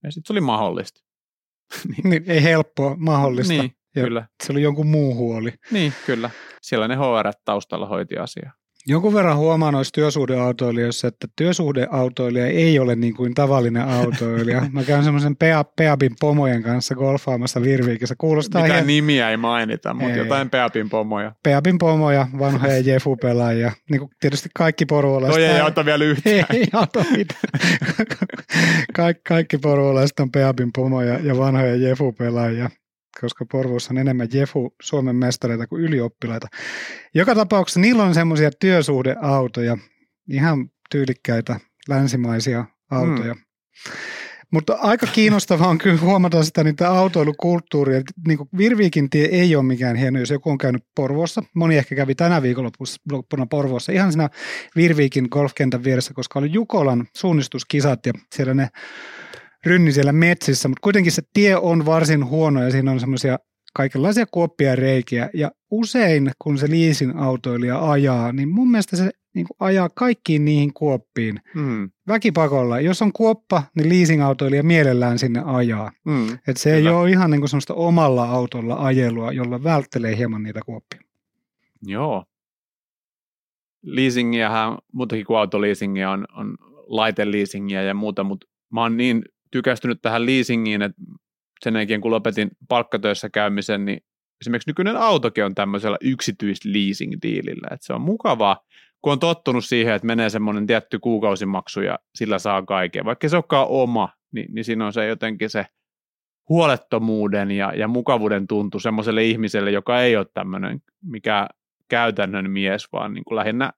Ja 0.03 0.12
sitten 0.12 0.27
se 0.27 0.33
oli 0.33 0.41
mahdollista. 0.41 1.01
niin. 1.89 2.09
niin, 2.09 2.24
ei 2.27 2.44
helppoa, 2.44 2.95
mahdollista. 3.00 3.53
Niin, 3.53 3.71
ja 3.95 4.03
kyllä. 4.03 4.27
Se 4.44 4.51
oli 4.51 4.62
jonkun 4.62 4.88
muu 4.88 5.15
huoli. 5.15 5.53
Niin, 5.71 5.94
kyllä. 6.06 6.30
Siellä 6.62 6.88
ne 6.88 6.95
HR 6.95 7.31
taustalla 7.45 7.86
hoiti 7.86 8.18
asiaa. 8.18 8.51
Jonkun 8.88 9.14
verran 9.14 9.38
huomaa 9.38 9.72
noissa 9.72 9.92
työsuhdeautoilijoissa, 9.92 11.08
että 11.08 11.28
työsuhdeautoilija 11.36 12.48
ei 12.48 12.80
ole 12.80 12.96
niin 12.96 13.16
kuin 13.16 13.34
tavallinen 13.34 13.84
autoilija. 13.84 14.66
Mä 14.72 14.84
käyn 14.84 15.04
semmoisen 15.04 15.36
Peabin 15.76 16.16
pomojen 16.20 16.64
kanssa 16.64 16.96
golfaamassa 16.96 17.62
Virviikissä. 17.62 18.16
Kuulostaa 18.18 18.62
Mitä 18.62 18.74
ihan... 18.74 18.88
nimiä 18.88 19.30
ei 19.30 19.38
mainita, 19.38 19.94
mutta 19.94 20.14
ei. 20.14 20.18
jotain 20.18 20.50
Peabin 20.50 20.90
pomoja. 20.90 21.32
Peabin 21.44 21.78
pomoja, 21.78 22.28
vanhoja 22.40 22.80
Jefu-pelaajia. 22.94 23.72
Niin 23.90 24.00
kuin 24.00 24.12
tietysti 24.20 24.50
kaikki 24.56 24.86
porvolaiset. 24.86 25.42
Toi 25.42 25.56
ei 25.56 25.60
auta 25.60 25.86
vielä 25.86 26.04
yhtään. 26.12 26.46
Ei 26.54 26.68
auta 26.74 27.06
mitään. 27.18 27.76
Kaik, 28.96 29.18
kaikki 29.28 29.58
porvolaiset 29.58 30.20
on 30.20 30.32
Peabin 30.32 30.70
pomoja 30.76 31.20
ja 31.20 31.38
vanhoja 31.38 31.76
Jefu-pelaajia 31.76 32.70
koska 33.21 33.45
Porvoossa 33.51 33.94
on 33.94 33.97
enemmän 33.97 34.27
Jefu 34.33 34.75
Suomen 34.81 35.15
mestareita 35.15 35.67
kuin 35.67 35.81
ylioppilaita. 35.81 36.47
Joka 37.13 37.35
tapauksessa 37.35 37.79
niillä 37.79 38.03
on 38.03 38.13
semmoisia 38.13 38.51
työsuhdeautoja, 38.59 39.77
ihan 40.29 40.69
tyylikkäitä 40.89 41.59
länsimaisia 41.89 42.65
autoja. 42.91 43.33
Mm. 43.33 43.41
Mutta 44.51 44.77
aika 44.81 45.07
kiinnostavaa 45.07 45.67
on 45.67 45.77
kyllä 45.77 46.01
huomata 46.01 46.44
sitä 46.44 46.63
niitä 46.63 46.89
autoilukulttuuria. 46.89 48.01
Niin 48.27 48.38
kuin 48.38 48.50
Virviikin 48.57 49.09
tie 49.09 49.25
ei 49.25 49.56
ole 49.56 49.63
mikään 49.63 49.95
hieno, 49.95 50.19
jos 50.19 50.29
joku 50.29 50.50
on 50.50 50.57
käynyt 50.57 50.83
Porvoossa. 50.95 51.44
Moni 51.56 51.77
ehkä 51.77 51.95
kävi 51.95 52.15
tänä 52.15 52.41
viikonloppuna 52.41 53.45
Porvoossa 53.50 53.91
ihan 53.91 54.12
siinä 54.12 54.29
Virviikin 54.75 55.27
golfkentän 55.31 55.83
vieressä, 55.83 56.13
koska 56.13 56.39
oli 56.39 56.53
Jukolan 56.53 57.07
suunnistuskisat 57.15 58.06
ja 58.06 58.13
siellä 58.35 58.53
ne 58.53 58.69
rynni 59.65 59.91
siellä 59.91 60.12
metsissä, 60.12 60.67
mutta 60.67 60.81
kuitenkin 60.81 61.12
se 61.12 61.21
tie 61.33 61.57
on 61.57 61.85
varsin 61.85 62.25
huono 62.25 62.63
ja 62.63 62.71
siinä 62.71 62.91
on 62.91 63.00
semmoisia 63.00 63.39
kaikenlaisia 63.73 64.25
kuoppia 64.25 64.69
ja 64.69 64.75
reikiä. 64.75 65.29
Ja 65.33 65.51
usein, 65.71 66.31
kun 66.39 66.57
se 66.57 66.69
leasing 66.69 67.21
autoilija 67.21 67.91
ajaa, 67.91 68.31
niin 68.31 68.50
mun 68.50 68.71
mielestä 68.71 68.97
se 68.97 69.12
niin 69.35 69.47
ajaa 69.59 69.89
kaikkiin 69.89 70.45
niihin 70.45 70.73
kuoppiin 70.73 71.39
mm. 71.56 71.89
väkipakolla. 72.07 72.79
Jos 72.79 73.01
on 73.01 73.13
kuoppa, 73.13 73.63
niin 73.75 73.89
leasing-autoilija 73.89 74.63
mielellään 74.63 75.19
sinne 75.19 75.41
ajaa. 75.45 75.91
Mm. 76.06 76.27
Et 76.47 76.57
se 76.57 76.69
Kyllä. 76.75 76.89
ei 76.89 76.95
ole 76.95 77.09
ihan 77.09 77.31
niin 77.31 77.50
semmoista 77.50 77.73
omalla 77.73 78.23
autolla 78.25 78.75
ajelua, 78.75 79.31
jolla 79.31 79.63
välttelee 79.63 80.17
hieman 80.17 80.44
niitä 80.44 80.59
kuoppia. 80.65 81.00
Joo. 81.81 82.23
Leasingiähän, 83.81 84.77
muutakin 84.94 85.25
kuin 85.25 85.38
autoleasingia, 85.38 86.12
on, 86.12 86.25
on 86.38 86.56
laiteleasingia 86.88 87.83
ja 87.83 87.94
muuta, 87.94 88.23
mutta 88.23 88.47
mä 88.73 88.81
oon 88.81 88.97
niin 88.97 89.23
tykästynyt 89.56 90.02
tähän 90.02 90.25
leasingiin, 90.25 90.81
että 90.81 91.02
sen 91.63 91.75
jälkeen 91.75 92.02
kun 92.02 92.12
lopetin 92.12 92.52
palkkatöissä 92.68 93.30
käymisen, 93.30 93.86
niin 93.86 94.00
esimerkiksi 94.42 94.69
nykyinen 94.69 94.98
autokin 94.98 95.46
on 95.46 95.56
tämmöisellä 95.56 95.98
yksityisleasing-diilillä, 96.02 97.68
että 97.72 97.86
se 97.86 97.94
on 97.94 98.02
mukavaa, 98.02 98.60
kun 99.02 99.13
on 99.13 99.19
tottunut 99.19 99.66
siihen, 99.66 99.94
että 99.94 100.06
menee 100.06 100.29
semmoinen 100.29 100.68
tietty 100.68 101.00
kuukausimaksu 101.00 101.82
ja 101.82 102.00
sillä 102.15 102.39
saa 102.39 102.62
kaiken. 102.62 103.06
Vaikka 103.06 103.29
se 103.29 103.36
olekaan 103.36 103.68
oma, 103.70 104.10
niin, 104.32 104.53
niin 104.53 104.65
siinä 104.65 104.86
on 104.86 104.94
se 104.94 105.08
jotenkin 105.08 105.50
se 105.50 105.65
huolettomuuden 106.50 107.51
ja, 107.51 107.74
ja 107.75 107.88
mukavuuden 107.88 108.48
tuntu 108.48 108.79
semmoiselle 108.79 109.24
ihmiselle, 109.24 109.72
joka 109.72 110.01
ei 110.01 110.18
ole 110.18 110.25
tämmöinen 110.34 110.79
mikä 111.03 111.48
käytännön 111.88 112.51
mies, 112.51 112.88
vaan 112.94 113.13
niin 113.13 113.24
kuin 113.25 113.36
lähinnä 113.36 113.72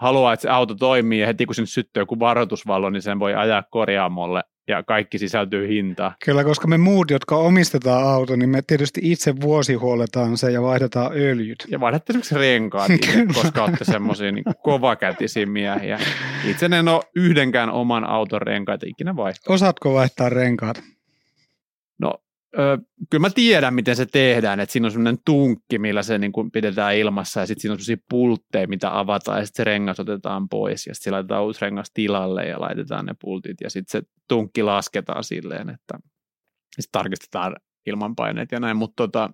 haluaa, 0.00 0.32
että 0.32 0.42
se 0.42 0.48
auto 0.48 0.74
toimii 0.74 1.20
ja 1.20 1.26
heti 1.26 1.46
kun 1.46 1.54
sinne 1.54 1.66
syttyy 1.66 2.00
joku 2.00 2.18
varoitusvalo, 2.18 2.90
niin 2.90 3.02
sen 3.02 3.20
voi 3.20 3.34
ajaa 3.34 3.62
korjaamolle 3.70 4.42
ja 4.68 4.82
kaikki 4.82 5.18
sisältyy 5.18 5.68
hintaan. 5.68 6.12
Kyllä, 6.24 6.44
koska 6.44 6.68
me 6.68 6.78
muut, 6.78 7.10
jotka 7.10 7.36
omistetaan 7.36 8.04
auto, 8.04 8.36
niin 8.36 8.48
me 8.48 8.62
tietysti 8.66 9.00
itse 9.04 9.40
vuosihuoletaan 9.40 10.36
se 10.36 10.50
ja 10.50 10.62
vaihdetaan 10.62 11.12
öljyt. 11.14 11.64
Ja 11.68 11.80
vaihdatte 11.80 12.12
esimerkiksi 12.12 12.34
renkaat, 12.34 12.90
koska 13.34 13.64
olette 13.64 13.84
semmoisia 13.84 14.32
niin 14.32 14.44
kovakätisiä 14.62 15.46
miehiä. 15.46 15.98
Itse 16.48 16.66
en 16.66 16.88
ole 16.88 17.02
yhdenkään 17.16 17.70
oman 17.70 18.04
auton 18.04 18.42
renkaita 18.42 18.86
ikinä 18.88 19.16
vaihtaa. 19.16 19.54
Osaatko 19.54 19.94
vaihtaa 19.94 20.28
renkaat? 20.28 20.82
Öö, 22.58 22.78
kyllä 23.10 23.20
mä 23.20 23.30
tiedän, 23.30 23.74
miten 23.74 23.96
se 23.96 24.06
tehdään, 24.06 24.60
että 24.60 24.72
siinä 24.72 24.86
on 24.86 24.92
semmoinen 24.92 25.18
tunkki, 25.24 25.78
millä 25.78 26.02
se 26.02 26.18
niin 26.18 26.32
kuin 26.32 26.50
pidetään 26.50 26.96
ilmassa 26.96 27.40
ja 27.40 27.46
sitten 27.46 27.60
siinä 27.60 27.72
on 27.72 27.78
semmoisia 27.78 28.04
pultteja, 28.08 28.68
mitä 28.68 28.98
avataan 28.98 29.38
ja 29.38 29.46
sitten 29.46 29.60
se 29.60 29.64
rengas 29.64 30.00
otetaan 30.00 30.48
pois 30.48 30.86
ja 30.86 30.94
sitten 30.94 31.12
laitetaan 31.12 31.44
uusi 31.44 31.60
rengas 31.60 31.90
tilalle 31.94 32.44
ja 32.44 32.60
laitetaan 32.60 33.06
ne 33.06 33.14
pultit 33.20 33.56
ja 33.60 33.70
sitten 33.70 34.00
se 34.00 34.08
tunkki 34.28 34.62
lasketaan 34.62 35.24
silleen, 35.24 35.70
että 35.70 35.98
sitten 36.76 36.92
tarkistetaan 36.92 37.56
ilmanpaineet 37.86 38.52
ja 38.52 38.60
näin, 38.60 38.76
mutta 38.76 38.96
tota, 38.96 39.30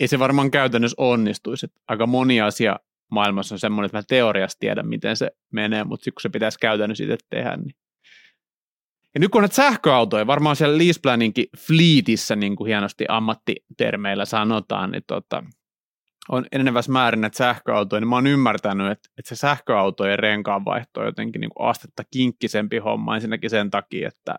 ei 0.00 0.08
se 0.08 0.18
varmaan 0.18 0.50
käytännössä 0.50 0.94
onnistuisi. 0.98 1.66
Että 1.66 1.80
aika 1.88 2.06
moni 2.06 2.40
asia 2.40 2.76
maailmassa 3.10 3.54
on 3.54 3.58
semmoinen, 3.58 3.86
että 3.86 3.98
mä 3.98 4.02
teoriassa 4.08 4.58
tiedän, 4.58 4.88
miten 4.88 5.16
se 5.16 5.30
menee, 5.52 5.84
mutta 5.84 6.04
sitten 6.04 6.14
kun 6.14 6.22
se 6.22 6.28
pitäisi 6.28 6.58
käytännössä 6.58 7.04
itse 7.04 7.16
tehdä, 7.30 7.56
niin 7.56 7.74
ja 9.14 9.20
nyt 9.20 9.30
kun 9.30 9.42
näitä 9.42 9.54
sähköautoja, 9.54 10.26
varmaan 10.26 10.56
siellä 10.56 10.78
leaseplaninkin 10.78 11.46
fleetissä, 11.58 12.36
niin 12.36 12.56
kuin 12.56 12.66
hienosti 12.66 13.04
ammattitermeillä 13.08 14.24
sanotaan, 14.24 14.90
niin 14.90 15.02
tota, 15.06 15.42
on 16.28 16.46
enenevässä 16.52 16.92
määrin 16.92 17.20
näitä 17.20 17.36
sähköautoja, 17.36 18.00
niin 18.00 18.08
mä 18.08 18.14
oon 18.14 18.26
ymmärtänyt, 18.26 18.90
että, 18.90 19.08
että 19.18 19.28
se 19.28 19.36
sähköautojen 19.36 20.18
renkaanvaihto 20.18 21.00
on 21.00 21.06
jotenkin 21.06 21.40
niin 21.40 21.50
kuin 21.56 21.68
astetta 21.68 22.02
kinkkisempi 22.10 22.78
homma 22.78 23.14
ensinnäkin 23.14 23.50
sen 23.50 23.70
takia, 23.70 24.08
että 24.08 24.34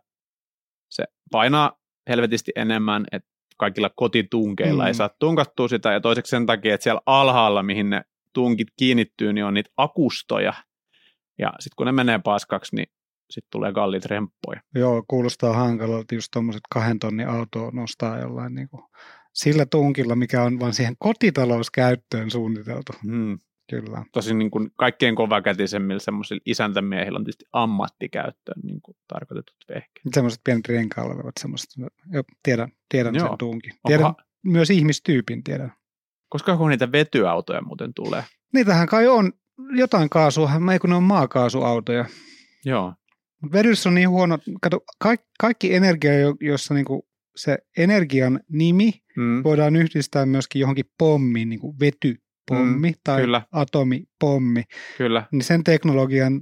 se 0.90 1.04
painaa 1.32 1.80
helvetisti 2.10 2.52
enemmän, 2.56 3.06
että 3.12 3.30
kaikilla 3.58 3.90
kotitunkeilla 3.96 4.84
mm. 4.84 4.88
ei 4.88 4.94
saa 4.94 5.10
tunkattua 5.20 5.68
sitä, 5.68 5.92
ja 5.92 6.02
toiseksi 6.02 6.30
sen 6.30 6.46
takia, 6.46 6.74
että 6.74 6.84
siellä 6.84 7.02
alhaalla, 7.06 7.64
mihin 7.64 7.90
ne 7.90 8.02
tunkit 8.34 8.68
kiinnittyy, 8.78 9.34
niin 9.34 9.46
on 9.46 9.54
niitä 9.54 9.70
akustoja, 9.78 10.54
ja 11.40 11.54
sitten 11.60 11.76
kun 11.76 11.86
ne 11.86 11.92
menee 11.92 12.20
paskaksi, 12.24 12.76
niin 12.76 12.88
sitten 13.32 13.52
tulee 13.52 13.74
kalliit 13.74 14.06
remppoja. 14.06 14.62
Joo, 14.76 15.04
kuulostaa 15.08 15.54
hankalalta 15.54 16.16
just 16.16 16.28
tuommoiset 16.34 16.62
kahden 16.74 17.00
tonnin 17.00 17.28
autoa 17.28 17.72
nostaa 17.74 18.20
jollain 18.20 18.56
niin 18.56 18.70
kuin 18.70 18.84
sillä 19.34 19.66
tunkilla, 19.66 20.16
mikä 20.16 20.44
on 20.44 20.60
vain 20.60 20.74
siihen 20.74 20.96
kotitalouskäyttöön 21.00 22.32
suunniteltu. 22.32 22.92
Hmm. 23.04 23.40
Kyllä. 23.70 24.06
Tosin 24.14 24.38
niin 24.40 24.52
kuin 24.52 24.72
kaikkein 24.76 25.16
kovakätisemmillä 25.16 26.00
semmoisilla 26.00 26.42
isäntämiehillä 26.46 27.18
on 27.18 27.24
tietysti 27.24 27.46
ammattikäyttöön 27.54 28.62
niin 28.64 28.82
kuin 28.82 28.98
tarkoitetut 29.08 29.56
vehkeet. 29.70 30.14
Semmoiset 30.14 30.42
pienet 30.44 30.68
renkaalla 30.68 31.14
olevat 31.14 31.34
semmoiset. 31.40 31.70
Jo, 32.12 32.24
tiedän, 32.44 32.72
tiedän 32.90 33.16
Joo. 33.16 33.28
sen 33.28 33.38
tuunkin. 33.38 33.74
Tiedän 33.88 34.06
Onkohan- 34.06 34.26
myös 34.46 34.70
ihmistyypin, 34.70 35.44
tiedän. 35.44 35.74
Koska 36.30 36.58
kun 36.58 36.70
niitä 36.70 36.92
vetyautoja 36.92 37.62
muuten 37.62 37.94
tulee. 37.94 38.24
Niitähän 38.54 38.88
kai 38.88 39.08
on 39.08 39.34
jotain 39.78 40.10
kaasua, 40.10 40.52
ei 40.72 40.80
kun 40.80 40.90
ne 40.90 40.96
on 40.96 41.04
maakaasuautoja. 41.04 42.06
Joo. 42.66 42.94
Mut 43.42 43.52
Vedyssä 43.54 43.90
on 43.90 43.96
niin 43.96 44.10
huono, 44.10 44.40
kato, 44.62 44.80
kaikki, 45.00 45.28
kaikki 45.40 45.76
energia, 45.76 46.20
jo- 46.20 46.36
jossa 46.42 46.74
niinku 46.74 47.08
se 47.36 47.58
energian 47.78 48.40
nimi 48.50 48.92
Mm. 49.18 49.44
voidaan 49.44 49.76
yhdistää 49.76 50.26
myöskin 50.26 50.60
johonkin 50.60 50.86
pommiin, 50.98 51.50
niin 51.50 51.60
kuin 51.60 51.80
vetypommi 51.80 52.90
mm, 52.90 52.96
tai 53.04 53.22
kyllä. 53.22 53.42
atomipommi, 53.52 54.64
Kyllä. 54.98 55.24
niin 55.32 55.44
sen 55.44 55.64
teknologian 55.64 56.42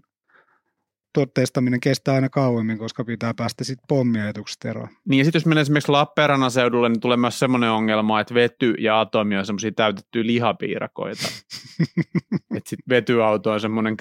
tuotteistaminen 1.13 1.79
kestää 1.79 2.15
aina 2.15 2.29
kauemmin, 2.29 2.77
koska 2.77 3.03
pitää 3.03 3.33
päästä 3.33 3.63
sitten 3.63 3.85
pommiajatuksesta 3.87 4.69
eroon. 4.69 4.87
Niin 5.09 5.17
ja 5.17 5.23
sitten 5.23 5.39
jos 5.39 5.45
menee 5.45 5.61
esimerkiksi 5.61 5.91
Lappeenrannan 5.91 6.51
seudulle, 6.51 6.89
niin 6.89 6.99
tulee 6.99 7.17
myös 7.17 7.39
semmoinen 7.39 7.71
ongelma, 7.71 8.19
että 8.19 8.33
vety 8.33 8.71
ja 8.79 8.99
atomi 8.99 9.37
on 9.37 9.45
semmoisia 9.45 9.71
täytettyjä 9.71 10.25
lihapiirakoita. 10.25 11.27
että 12.55 12.69
sitten 12.69 12.89
vetyauto 12.89 13.51
on 13.51 13.59
semmoinen 13.59 13.97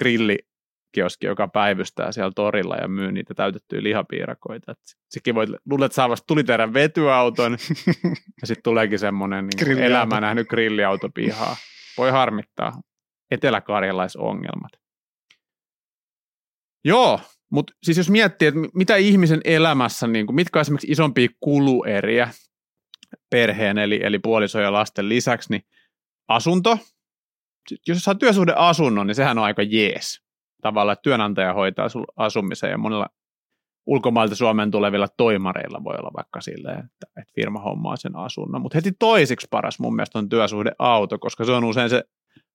grillikioski, 0.93 1.25
joka 1.25 1.47
päivystää 1.47 2.11
siellä 2.11 2.31
torilla 2.35 2.75
ja 2.75 2.87
myy 2.87 3.11
niitä 3.11 3.33
täytettyjä 3.33 3.83
lihapiirakoita. 3.83 4.71
Et 4.71 4.77
sekin 5.09 5.35
voi, 5.35 5.47
luulet, 5.69 5.85
että 5.85 5.95
saa 5.95 6.09
vasta 6.09 6.27
tuliterän 6.27 6.73
vetyauton 6.73 7.57
ja 8.41 8.47
sitten 8.47 8.63
tuleekin 8.63 8.99
semmoinen 8.99 9.47
niin 9.47 9.79
elämä 9.79 10.21
nähnyt 10.21 10.47
grilliauto 10.47 11.09
pihaa. 11.09 11.55
Voi 11.97 12.11
harmittaa. 12.11 12.81
Eteläkarjalaisongelmat. 13.31 14.71
Joo, 16.85 17.19
mutta 17.51 17.73
siis 17.83 17.97
jos 17.97 18.09
miettii, 18.09 18.47
että 18.47 18.59
mi- 18.59 18.69
mitä 18.73 18.95
ihmisen 18.95 19.41
elämässä, 19.43 20.07
niin 20.07 20.25
kuin, 20.25 20.35
mitkä 20.35 20.59
on 20.59 20.61
esimerkiksi 20.61 20.91
isompia 20.91 21.29
kulueriä 21.39 22.33
perheen 23.29 23.77
eli, 23.77 23.99
eli 24.03 24.19
puolison 24.19 24.63
ja 24.63 24.73
lasten 24.73 25.09
lisäksi, 25.09 25.49
niin 25.49 25.61
asunto. 26.27 26.77
Jos 27.87 27.99
saa 27.99 28.15
työsuhdeasunnon, 28.15 29.07
niin 29.07 29.15
sehän 29.15 29.37
on 29.37 29.43
aika 29.43 29.63
jees. 29.63 30.28
Tavallaan 30.61 30.93
että 30.93 31.03
työnantaja 31.03 31.53
hoitaa 31.53 31.89
sul 31.89 32.05
asumisen 32.15 32.71
ja 32.71 32.77
monella 32.77 33.07
ulkomailta 33.85 34.35
Suomeen 34.35 34.71
tulevilla 34.71 35.07
toimareilla 35.17 35.83
voi 35.83 35.95
olla 35.99 36.11
vaikka 36.17 36.41
silleen, 36.41 36.79
että, 36.79 37.07
että 37.17 37.33
firma 37.35 37.59
hommaa 37.59 37.95
sen 37.95 38.15
asunnon. 38.15 38.61
Mutta 38.61 38.77
heti 38.77 38.91
toisiksi 38.99 39.47
paras 39.49 39.79
mun 39.79 39.95
mielestä 39.95 40.19
on 40.19 40.29
työsuhdeauto, 40.29 41.19
koska 41.19 41.45
se 41.45 41.51
on 41.51 41.63
usein 41.63 41.89
se 41.89 42.03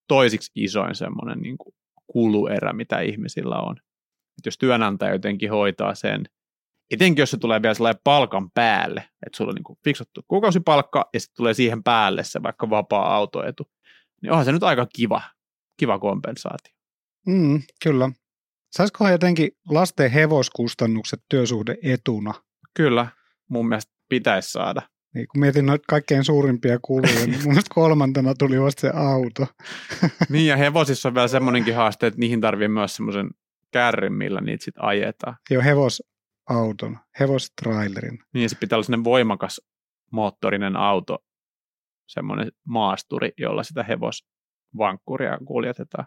toisiksi 0.09 0.53
isoin 0.55 0.95
semmoinen 0.95 1.41
niin 1.41 1.57
kuluerä, 2.07 2.73
mitä 2.73 3.01
ihmisillä 3.01 3.57
on. 3.57 3.77
Et 4.39 4.47
jos 4.47 4.59
työnantaja 4.59 5.13
jotenkin 5.13 5.51
hoitaa 5.51 5.95
sen, 5.95 6.25
etenkin 6.91 7.23
jos 7.23 7.31
se 7.31 7.39
tulee 7.39 7.63
vielä 7.63 7.75
sellainen 7.75 8.01
palkan 8.05 8.51
päälle, 8.51 9.01
että 9.27 9.37
sulla 9.37 9.51
on 9.51 9.55
niin 9.55 9.65
kuin 9.65 9.79
fiksattu 9.85 10.21
kuukausipalkka 10.29 11.09
ja 11.15 11.21
sitten 11.21 11.37
tulee 11.37 11.55
siihen 11.55 11.83
päälle 11.83 12.25
se 12.25 12.43
vaikka 12.43 12.71
vapaa 12.71 13.15
autoetu, 13.15 13.71
niin 14.23 14.31
onhan 14.31 14.45
se 14.45 14.53
nyt 14.53 14.63
aika 14.63 14.87
kiva, 14.97 15.23
kiva 15.77 15.99
kompensaatio. 15.99 16.74
Mm, 17.27 17.63
kyllä. 17.83 18.11
Saisikohan 18.71 19.13
jotenkin 19.13 19.51
lasten 19.71 20.11
hevoskustannukset 20.11 21.21
työsuhdeetuna? 21.29 22.35
Kyllä, 22.77 23.07
mun 23.49 23.69
mielestä 23.69 23.93
pitäisi 24.09 24.53
saada. 24.53 24.83
Niin, 25.15 25.27
kun 25.29 25.41
mietin 25.41 25.67
noita 25.67 25.85
kaikkein 25.89 26.25
suurimpia 26.25 26.79
kuluja, 26.83 27.27
niin 27.27 27.39
mun 27.39 27.49
mielestä 27.49 27.75
kolmantena 27.75 28.35
tuli 28.35 28.61
vasta 28.61 28.81
se 28.81 28.91
auto. 28.95 29.47
Niin 30.29 30.47
ja 30.47 30.57
hevosissa 30.57 31.09
on 31.09 31.15
vielä 31.15 31.29
semmoinenkin 31.29 31.75
haaste, 31.75 32.07
että 32.07 32.21
niihin 32.21 32.41
tarvii 32.41 32.69
myös 32.69 32.97
semmoisen 32.97 33.31
kärryn, 33.73 34.13
millä 34.13 34.41
niitä 34.41 34.65
sitten 34.65 34.85
ajetaan. 34.85 35.37
Jo 35.51 35.63
hevosauton, 35.63 36.99
hevostrailerin. 37.21 38.19
Niin 38.35 38.51
se 38.51 38.57
pitää 38.61 38.77
olla 38.77 38.85
semmoinen 38.85 39.05
voimakas 39.05 39.61
moottorinen 40.13 40.77
auto, 40.77 41.19
semmoinen 42.07 42.53
maasturi, 42.65 43.33
jolla 43.39 43.63
sitä 43.63 43.83
hevosvankkuria 44.75 45.39
kuljetetaan. 45.45 46.07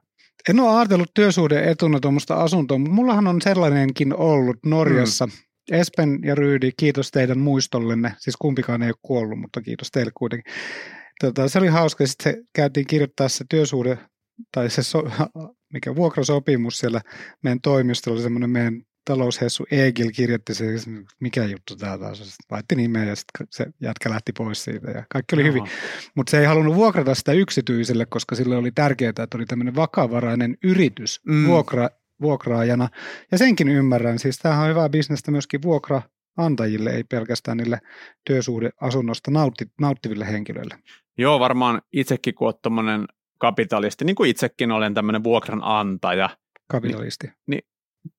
En 0.50 0.60
ole 0.60 0.78
ajatellut 0.78 1.14
työsuhde 1.14 1.72
etuna 1.72 2.00
tuommoista 2.00 2.36
asuntoa, 2.36 2.78
mutta 2.78 2.94
mullahan 2.94 3.28
on 3.28 3.42
sellainenkin 3.42 4.16
ollut 4.16 4.58
Norjassa. 4.66 5.26
Mm. 5.26 5.32
Espen 5.72 6.20
ja 6.24 6.36
Ryydi, 6.36 6.72
kiitos 6.78 7.12
teidän 7.12 7.40
muistollenne. 7.40 8.14
Siis 8.18 8.38
kumpikaan 8.38 8.84
ei 8.84 8.90
ole 8.90 8.96
kuollut, 9.02 9.40
mutta 9.40 9.62
kiitos 9.62 9.92
teille 9.92 10.12
kuitenkin. 10.18 10.54
Tota, 11.20 11.48
se 11.48 11.60
oli 11.60 11.68
hauska. 11.68 12.08
Sitten 12.08 12.34
se 12.34 12.44
käytiin 12.54 12.88
kirjoittaa 12.88 13.30
se 13.30 13.46
työsuhde, 13.50 13.98
tai 14.52 14.70
se 14.70 14.84
so, 14.84 15.04
mikä 15.74 15.96
vuokrasopimus 15.96 16.80
siellä 16.80 17.02
meidän 17.44 17.62
toimistolla, 17.62 18.22
semmoinen 18.22 18.50
meidän 18.50 18.82
taloushessu 19.08 19.66
Egil 19.72 20.12
kirjoitti 20.16 20.54
se, 20.54 20.66
mikä 21.20 21.46
juttu 21.46 21.76
tämä 21.76 21.98
taas. 21.98 22.18
Sitten 22.18 22.46
laitti 22.52 22.76
nimeä 22.76 23.04
ja 23.06 23.16
sitten 23.16 23.48
se 23.50 23.66
jätkä 23.82 24.10
lähti 24.10 24.32
pois 24.32 24.64
siitä 24.64 24.92
ja 24.92 25.04
kaikki 25.10 25.36
oli 25.36 25.44
hyvin. 25.44 25.58
Joo. 25.58 25.68
Mutta 26.16 26.32
se 26.32 26.40
ei 26.40 26.46
halunnut 26.46 26.76
vuokrata 26.76 27.16
sitä 27.16 27.32
yksityiselle, 27.32 28.06
koska 28.06 28.36
sille 28.36 28.58
oli 28.58 28.72
tärkeää, 28.72 29.10
että 29.10 29.28
oli 29.36 29.46
tämmöinen 29.46 29.76
vakavarainen 29.76 30.58
yritys 30.64 31.22
Mm. 31.26 31.48
vuokra, 31.48 31.90
vuokraajana. 32.22 32.90
Ja 33.32 33.38
senkin 33.38 33.68
ymmärrän. 33.70 34.20
Siis 34.20 34.38
tämähän 34.38 34.64
on 34.64 34.70
hyvää 34.70 34.90
bisnestä 34.90 35.32
myöskin 35.32 35.62
vuokraantajille, 35.62 36.90
ei 36.90 37.04
pelkästään 37.04 37.58
niille 37.58 37.80
työsuhdeasunnosta 38.26 39.32
nautti, 39.32 39.66
nauttiville 39.82 40.28
henkilöille. 40.28 40.80
Joo, 41.18 41.40
varmaan 41.40 41.82
itsekin 41.94 42.36
kun 42.36 42.48
olet 42.48 43.08
kapitalisti, 43.40 44.06
niin 44.06 44.16
kuin 44.16 44.30
itsekin 44.30 44.72
olen 44.72 44.94
tämmöinen 44.94 45.24
vuokranantaja, 45.24 46.30
Kapitalisti. 46.72 47.28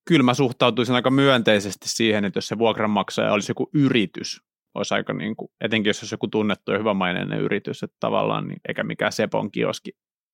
Kyllä 0.04 0.22
mä 0.22 0.34
suhtautuisin 0.34 0.94
aika 0.94 1.10
myönteisesti 1.10 1.88
siihen, 1.88 2.24
että 2.24 2.36
jos 2.36 2.48
se 2.48 2.58
vuokranmaksaja 2.58 3.32
olisi 3.32 3.50
joku 3.50 3.70
yritys, 3.74 4.40
olisi 4.74 4.94
aika 4.94 5.12
niin 5.12 5.36
kuin, 5.36 5.50
etenkin 5.60 5.90
jos 5.90 6.02
olisi 6.02 6.14
joku 6.14 6.28
tunnettu 6.28 6.72
ja 6.72 6.78
hyvämaineinen 6.78 7.40
yritys, 7.40 7.82
että 7.82 7.96
tavallaan, 8.00 8.48
niin, 8.48 8.60
eikä 8.68 8.84
mikään 8.84 9.12
Sepon 9.12 9.50
kioski 9.50 9.90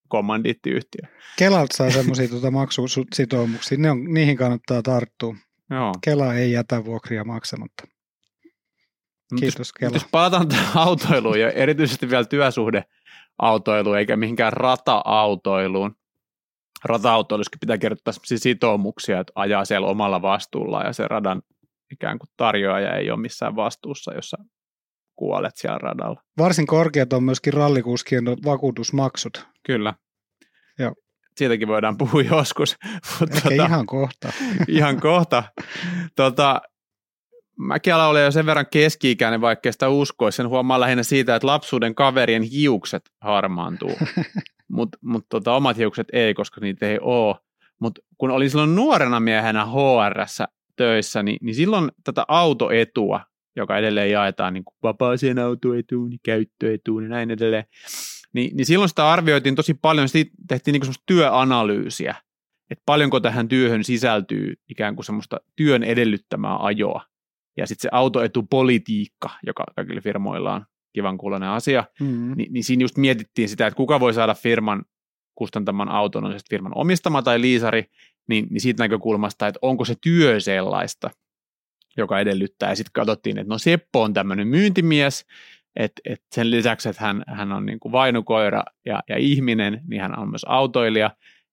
kommandiittiyhtiö. 0.09 1.09
Kelalta 1.39 1.77
saa 1.77 1.91
semmoisia 1.91 2.29
tuota 2.29 2.51
maksusitoumuksia, 2.51 3.79
ne 3.79 3.91
on, 3.91 4.05
niihin 4.05 4.37
kannattaa 4.37 4.83
tarttua. 4.83 5.35
Joo. 5.71 5.93
Kela 6.05 6.35
ei 6.35 6.53
jätä 6.53 6.85
vuokria 6.85 7.25
maksamatta. 7.25 7.85
Mut 9.33 9.41
Kiitos 9.41 9.73
Kela. 9.73 9.97
jos 9.97 10.07
palataan 10.11 10.49
tähän 10.49 10.77
autoiluun 10.77 11.41
ja 11.41 11.51
erityisesti 11.51 12.11
vielä 12.11 12.25
työsuhdeautoiluun 12.25 13.99
eikä 13.99 14.17
mihinkään 14.17 14.53
rata-autoiluun, 14.53 15.97
rata-autoilussakin 16.85 17.61
pitää 17.61 17.79
kertoa 17.79 18.13
sitoumuksia, 18.25 19.21
että 19.21 19.33
ajaa 19.35 19.65
siellä 19.65 19.87
omalla 19.87 20.23
vastuulla 20.23 20.83
ja 20.83 20.93
se 20.93 21.09
radan 21.09 21.43
ikään 21.93 22.19
kuin 22.19 22.29
tarjoaja 22.37 22.97
ei 22.97 23.11
ole 23.11 23.21
missään 23.21 23.57
vastuussa, 23.57 24.15
jossa 24.15 24.37
kuolet 25.17 25.57
siellä 25.57 25.79
radalla. 25.79 26.23
Varsin 26.39 26.67
korkeat 26.67 27.13
on 27.13 27.25
myöskin 27.25 27.53
rallikuskien 27.53 28.25
vakuutusmaksut. 28.25 29.47
Kyllä. 29.67 29.95
Joo. 30.79 30.95
Siitäkin 31.37 31.69
voidaan 31.69 31.99
puhua 31.99 32.23
joskus. 32.23 32.77
Mutta 33.21 33.37
Ehkä 33.37 33.65
ihan 33.65 33.87
kohta. 33.87 34.33
ihan 34.69 35.01
kohta. 35.01 35.43
Tota, 36.17 36.61
mäkin 37.59 37.95
alan 37.95 38.09
olla 38.09 38.21
jo 38.21 38.31
sen 38.31 38.47
verran 38.47 38.67
keski-ikäinen, 38.71 39.41
vaikka 39.41 39.73
sitä 39.73 39.89
uskoisi. 39.89 40.37
Sen 40.37 40.49
huomaa 40.49 40.81
lähinnä 40.81 41.03
siitä, 41.03 41.37
että 41.37 41.47
lapsuuden 41.47 41.95
kaverien 41.95 42.43
hiukset 42.43 43.03
harmaantuu. 43.21 43.93
Mutta 44.73 44.99
mut 45.03 45.27
tota, 45.29 45.55
omat 45.55 45.77
hiukset 45.77 46.09
ei, 46.13 46.35
koska 46.35 46.61
niitä 46.61 46.89
ei 46.89 46.99
ole. 47.01 47.37
Mutta 47.81 48.01
kun 48.19 48.31
olin 48.31 48.51
silloin 48.51 48.75
nuorena 48.75 49.21
miehenä 49.21 49.67
HRssä 49.67 50.49
töissä, 50.77 51.23
niin, 51.23 51.39
niin 51.43 51.55
silloin 51.55 51.93
tätä 52.05 52.25
autoetua, 52.29 53.21
joka 53.57 53.79
edelleen 53.79 54.11
jaetaan 54.11 54.55
niin 54.55 54.65
kuin 54.65 54.75
vapaaseen 54.83 55.39
autoetuun, 55.39 56.11
niin 56.11 56.21
käyttöetuun 56.25 57.03
ja 57.03 57.09
näin 57.09 57.31
edelleen, 57.31 57.65
niin, 58.33 58.57
niin 58.57 58.67
silloin 58.67 58.89
sitä 58.89 59.11
arvioitiin 59.13 59.55
tosi 59.55 59.75
paljon, 59.75 60.09
siitä 60.09 60.31
tehtiin 60.49 60.73
niin 60.73 60.81
kuin 60.81 60.95
työanalyysiä, 61.07 62.15
että 62.71 62.83
paljonko 62.87 63.21
tähän 63.21 63.49
työhön 63.49 63.85
sisältyy 63.85 64.55
ikään 64.69 64.95
kuin 64.95 65.05
semmoista 65.05 65.41
työn 65.57 65.83
edellyttämää 65.83 66.57
ajoa. 66.57 67.05
Ja 67.57 67.67
sitten 67.67 67.83
se 67.83 67.89
autoetupolitiikka, 67.93 69.31
joka 69.47 69.65
kaikilla 69.77 70.01
firmoilla 70.01 70.55
on 70.55 70.65
kivan 70.93 71.19
kuulonen 71.19 71.49
asia, 71.49 71.85
Mm. 72.01 72.33
niin, 72.37 72.53
niin 72.53 72.65
siinä 72.65 72.85
just 72.85 72.97
mietittiin 72.97 73.49
sitä, 73.49 73.67
että 73.67 73.77
kuka 73.77 74.01
voi 74.01 74.15
saada 74.15 74.35
firman 74.35 74.85
kustantaman 75.35 75.89
auton, 75.89 76.25
on 76.25 76.33
se 76.33 76.39
firman 76.51 76.73
omistama 76.75 77.23
tai 77.23 77.41
liisari, 77.41 77.85
niin, 78.29 78.47
niin 78.51 78.61
siitä 78.61 78.83
näkökulmasta, 78.83 79.47
että 79.47 79.59
onko 79.63 79.85
se 79.85 79.95
työ 80.01 80.41
sellaista, 80.41 81.11
joka 81.97 82.21
edellyttää. 82.21 82.69
Ja 82.69 82.77
sitten 82.77 82.93
katsottiin, 82.93 83.39
että 83.39 83.49
no 83.55 83.59
Seppo 83.59 84.03
on 84.03 84.13
tämmöinen 84.13 84.49
myyntimies, 84.49 85.27
että, 85.77 86.03
että 86.05 86.27
sen 86.35 86.51
lisäksi, 86.51 86.89
että 86.89 87.03
hän, 87.05 87.25
hän 87.27 87.53
on 87.53 87.67
niin 87.67 87.81
kuin 87.81 87.93
vainukoira 87.93 88.65
ja, 88.87 89.03
ja 89.09 89.17
ihminen, 89.19 89.81
niin 89.89 90.03
hän 90.03 90.19
on 90.19 90.31
myös 90.31 90.45
autoilija. 90.49 91.11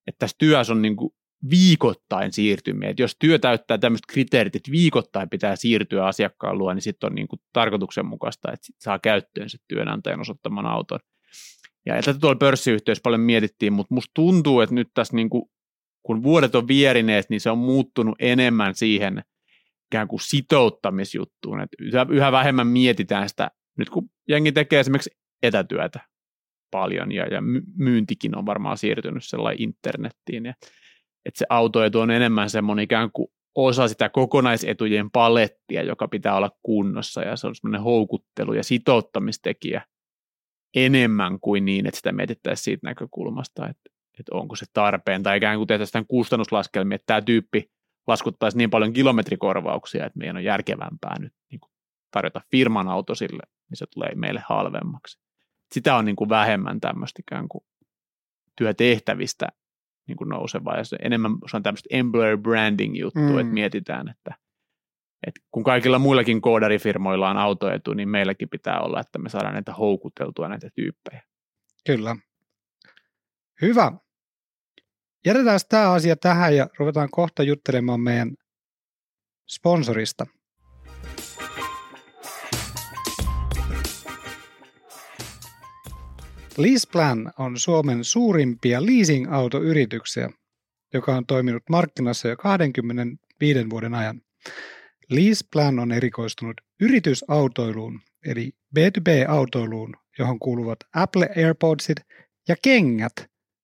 Että 0.08 0.20
tässä 0.20 0.36
työssä 0.40 0.74
on 0.74 0.82
niin 0.82 0.96
kuin 0.96 1.14
viikoittain 1.50 2.34
siirtymiä. 2.34 2.90
Että 2.90 3.02
jos 3.02 3.16
työ 3.20 3.40
täyttää 3.40 3.78
tämmöiset 3.78 4.06
kriteerit, 4.06 4.56
että 4.56 4.72
viikoittain 4.72 5.30
pitää 5.30 5.56
siirtyä 5.56 6.06
asiakkaan 6.06 6.58
luo, 6.58 6.74
niin 6.74 6.82
sitten 6.82 7.08
on 7.08 7.16
niin 7.16 7.28
kuin 7.28 7.40
tarkoituksenmukaista, 7.54 8.52
että 8.52 8.66
sit 8.66 8.76
saa 8.80 9.00
käyttöön 9.00 9.50
se 9.50 9.58
työnantajan 9.68 10.22
osoittaman 10.22 10.66
auton. 10.66 11.00
Ja 11.86 12.02
tätä 12.02 12.20
tuolla 12.20 12.38
pörssiyhtiössä 12.38 13.02
paljon 13.02 13.22
mietittiin, 13.22 13.74
mutta 13.74 13.94
musta 13.94 14.12
tuntuu, 14.14 14.62
että 14.62 14.76
nyt 14.76 14.88
tässä 14.94 15.16
niin 15.16 15.30
kuin, 15.30 15.44
kun 16.04 16.24
vuodet 16.24 16.56
on 16.56 16.68
vierineet, 16.68 17.30
niin 17.30 17.42
se 17.42 17.50
on 17.50 17.58
muuttunut 17.58 18.16
enemmän 18.20 18.76
siihen 18.76 19.22
ikään 19.92 20.08
kuin 20.08 20.20
sitouttamisjuttuun. 20.20 21.62
Että 21.62 21.78
yhä, 21.80 22.06
yhä 22.10 22.32
vähemmän 22.32 22.68
mietitään 22.68 23.30
sitä, 23.30 23.52
nyt 23.78 23.90
kun 23.90 24.10
jengi 24.28 24.52
tekee 24.52 24.80
esimerkiksi 24.80 25.18
etätyötä 25.44 26.00
paljon 26.72 27.12
ja, 27.12 27.26
ja 27.28 27.42
myyntikin 27.78 28.38
on 28.38 28.46
varmaan 28.46 28.78
siirtynyt 28.78 29.24
sellainen 29.26 29.62
internettiin. 29.62 30.46
Ja, 30.46 30.54
että 31.26 31.38
se 31.38 31.46
autoetu 31.50 32.00
on 32.00 32.12
enemmän 32.12 32.50
semmoinen 32.50 32.84
ikään 32.84 33.12
kuin 33.14 33.28
osa 33.56 33.88
sitä 33.88 34.10
kokonaisetujen 34.10 35.12
palettia, 35.12 35.84
joka 35.84 36.08
pitää 36.08 36.36
olla 36.36 36.52
kunnossa 36.64 37.22
ja 37.22 37.36
se 37.36 37.48
on 37.48 37.56
semmoinen 37.56 37.82
houkuttelu 37.82 38.54
ja 38.54 38.64
sitouttamistekijä 38.64 39.82
enemmän 40.76 41.40
kuin 41.40 41.66
niin, 41.66 41.88
että 41.88 41.98
sitä 41.98 42.12
mietittäisiin 42.12 42.64
siitä 42.64 42.88
näkökulmasta, 42.88 43.68
että, 43.70 43.90
että 44.20 44.36
onko 44.36 44.56
se 44.56 44.66
tarpeen 44.74 45.24
tai 45.24 45.38
ikään 45.38 45.58
kuin 45.58 45.68
tehtäisiin 45.68 46.08
kustannuslaskelmia, 46.08 46.96
että 46.96 47.06
tämä 47.06 47.22
tyyppi 47.22 47.72
laskuttaisi 48.08 48.58
niin 48.58 48.70
paljon 48.70 48.94
kilometrikorvauksia, 48.94 50.06
että 50.06 50.20
meidän 50.20 50.38
on 50.38 50.44
järkevämpää 50.44 51.20
nyt 51.20 51.34
niin 51.52 51.60
kuin 51.60 51.72
tarjota 52.12 52.42
firman 52.52 52.88
auto 52.88 53.16
sille, 53.16 53.44
niin 53.70 53.78
se 53.78 53.86
tulee 53.94 54.16
meille 54.16 54.44
halvemmaksi. 54.50 55.20
Sitä 55.72 55.96
on 55.96 56.06
niin 56.06 56.16
kuin 56.16 56.30
vähemmän 56.30 56.82
tämmöistä 56.82 57.20
ikään 57.20 57.48
kuin 57.48 57.64
työtehtävistä 58.58 59.48
niin 60.08 60.18
kuin 60.18 60.30
nousevaa 60.30 60.78
ja 60.78 60.84
se 60.84 60.98
enemmän 61.02 61.32
se 61.52 61.58
on 61.58 61.64
tämmöistä 61.64 61.88
employer 61.92 62.38
branding 62.38 63.00
juttu, 63.00 63.20
mm. 63.20 63.40
että 63.40 63.54
mietitään, 63.54 64.10
että, 64.10 64.36
että 65.28 65.42
kun 65.52 65.64
kaikilla 65.64 66.00
muillakin 66.00 66.42
koodarifirmoilla 66.42 67.30
on 67.30 67.38
autoetu, 67.38 67.94
niin 67.94 68.10
meilläkin 68.10 68.50
pitää 68.50 68.82
olla, 68.82 69.00
että 69.00 69.20
me 69.20 69.30
saadaan 69.30 69.54
näitä 69.54 69.74
houkuteltua 69.74 70.48
näitä 70.48 70.70
tyyppejä. 70.76 71.24
Kyllä. 71.86 72.16
Hyvä. 73.62 73.92
Jätetään 75.26 75.60
tämä 75.70 75.92
asia 75.92 76.16
tähän 76.16 76.56
ja 76.56 76.68
ruvetaan 76.80 77.10
kohta 77.12 77.44
juttelemaan 77.44 78.00
meidän 78.00 78.32
sponsorista. 79.50 80.26
Leaseplan 86.58 87.34
on 87.40 87.60
Suomen 87.60 88.04
suurimpia 88.04 88.82
leasing-autoyrityksiä, 88.82 90.30
joka 90.94 91.16
on 91.16 91.26
toiminut 91.26 91.64
markkinassa 91.70 92.28
jo 92.28 92.38
25 92.38 93.70
vuoden 93.70 93.94
ajan. 93.94 94.22
Leaseplan 95.10 95.80
on 95.80 95.92
erikoistunut 95.92 96.62
yritysautoiluun, 96.82 98.00
eli 98.26 98.52
B2B-autoiluun, 98.80 99.96
johon 100.20 100.40
kuuluvat 100.40 100.80
Apple 100.96 101.30
AirPodsit 101.38 101.98
ja 102.48 102.56
kengät, 102.62 103.14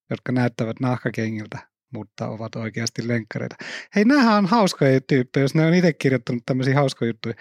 jotka 0.09 0.31
näyttävät 0.31 0.79
nahkakengiltä, 0.79 1.59
mutta 1.93 2.27
ovat 2.27 2.55
oikeasti 2.55 3.07
lenkkareita. 3.07 3.55
Hei, 3.95 4.05
nämähän 4.05 4.37
on 4.37 4.45
hauskoja 4.45 5.01
tyyppejä, 5.01 5.43
jos 5.43 5.55
ne 5.55 5.65
on 5.65 5.73
itse 5.73 5.93
kirjoittanut 5.93 6.43
tämmöisiä 6.45 6.75
hauskoja 6.75 7.09
juttuja. 7.09 7.35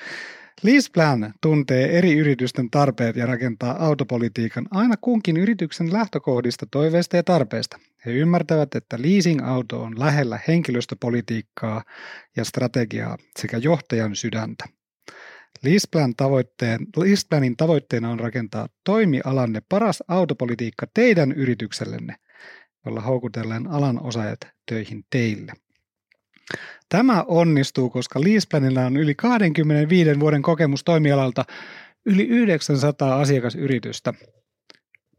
Leaseplan 0.63 1.35
tuntee 1.41 1.99
eri 1.99 2.13
yritysten 2.19 2.71
tarpeet 2.71 3.17
ja 3.17 3.27
rakentaa 3.27 3.87
autopolitiikan 3.87 4.67
aina 4.71 4.97
kunkin 5.01 5.37
yrityksen 5.37 5.93
lähtökohdista, 5.93 6.67
toiveista 6.71 7.17
ja 7.17 7.23
tarpeista. 7.23 7.79
He 8.07 8.11
ymmärtävät, 8.11 8.75
että 8.75 8.97
leasing-auto 8.99 9.83
on 9.83 9.99
lähellä 9.99 10.39
henkilöstöpolitiikkaa 10.49 11.83
ja 12.37 12.45
strategiaa 12.45 13.19
sekä 13.39 13.57
johtajan 13.57 14.17
sydäntä. 14.17 14.65
Leaseplan 15.63 16.15
tavoitteen, 16.17 16.87
Leaseplanin 16.97 17.57
tavoitteena 17.57 18.11
on 18.11 18.21
rakentaa 18.21 18.69
toimialanne 18.85 19.63
paras 19.69 20.03
autopolitiikka 20.09 20.87
teidän 20.95 21.33
yrityksellenne, 21.33 22.17
jolla 22.87 23.01
houkutellaan 23.01 23.67
alan 23.67 24.03
osaajat 24.03 24.41
töihin 24.67 25.05
teille. 25.11 25.53
Tämä 26.89 27.25
onnistuu, 27.29 27.91
koska 27.91 28.21
Leaseplanilla 28.21 28.87
on 28.87 28.97
yli 28.97 29.15
25 29.15 30.21
vuoden 30.21 30.43
kokemus 30.43 30.85
toimialalta 30.85 31.45
yli 32.07 32.27
900 32.27 33.21
asiakasyritystä 33.21 34.15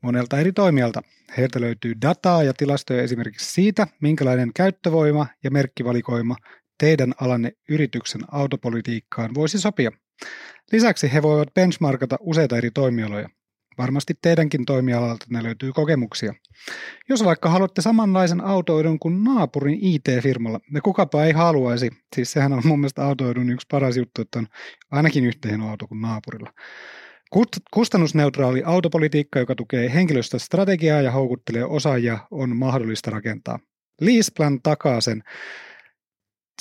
monelta 0.02 0.40
eri 0.40 0.52
toimialta. 0.52 1.02
Heiltä 1.38 1.62
löytyy 1.62 1.94
dataa 2.02 2.44
ja 2.44 2.54
tilastoja 2.54 3.04
esimerkiksi 3.04 3.54
siitä, 3.54 3.88
minkälainen 4.02 4.52
käyttövoima 4.56 5.28
ja 5.44 5.52
merkkivalikoima 5.52 6.36
teidän 6.80 7.14
alanne 7.22 7.52
yrityksen 7.70 8.22
autopolitiikkaan 8.32 9.36
voisi 9.36 9.60
sopia. 9.60 9.92
Lisäksi 10.72 11.14
he 11.14 11.22
voivat 11.22 11.54
benchmarkata 11.54 12.18
useita 12.20 12.58
eri 12.58 12.72
toimialoja. 12.72 13.30
Varmasti 13.78 14.14
teidänkin 14.22 14.66
toimialalta 14.66 15.26
ne 15.30 15.44
löytyy 15.44 15.74
kokemuksia. 15.74 16.34
Jos 17.10 17.24
vaikka 17.24 17.50
haluatte 17.50 17.82
samanlaisen 17.82 18.42
autoidun 18.42 19.00
kuin 19.00 19.24
naapurin 19.24 19.80
IT-firmalla, 19.82 20.60
ja 20.74 20.82
kukapa 20.82 21.24
ei 21.24 21.32
haluaisi, 21.32 21.90
siis 22.16 22.32
sehän 22.32 22.54
on 22.54 22.62
mun 22.66 22.80
mielestä 22.80 23.06
autoidun 23.06 23.50
yksi 23.50 23.68
paras 23.72 23.98
juttu, 23.98 24.22
että 24.22 24.40
on 24.40 24.48
ainakin 24.92 25.26
yhtä 25.26 25.48
hieno 25.48 25.70
auto 25.70 25.88
kuin 25.88 26.02
naapurilla. 26.02 26.54
Kustannusneutraali 27.72 28.64
autopolitiikka, 28.66 29.40
joka 29.40 29.56
tukee 29.56 29.94
henkilöstöstrategiaa 29.94 31.02
ja 31.02 31.12
houkuttelee 31.12 31.66
osaajia, 31.66 32.20
on 32.32 32.56
mahdollista 32.56 33.12
rakentaa. 33.12 33.60
Leaseplan 34.02 34.62
takaa 34.62 35.02
sen. 35.02 35.24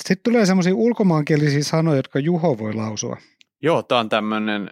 Sitten 0.03 0.23
tulee 0.23 0.45
semmoisia 0.45 0.75
ulkomaankielisiä 0.75 1.63
sanoja, 1.63 1.97
jotka 1.97 2.19
Juho 2.19 2.57
voi 2.57 2.73
lausua. 2.73 3.17
Joo, 3.61 3.83
tämä 3.83 3.99
on 3.99 4.09
tämmöinen 4.09 4.71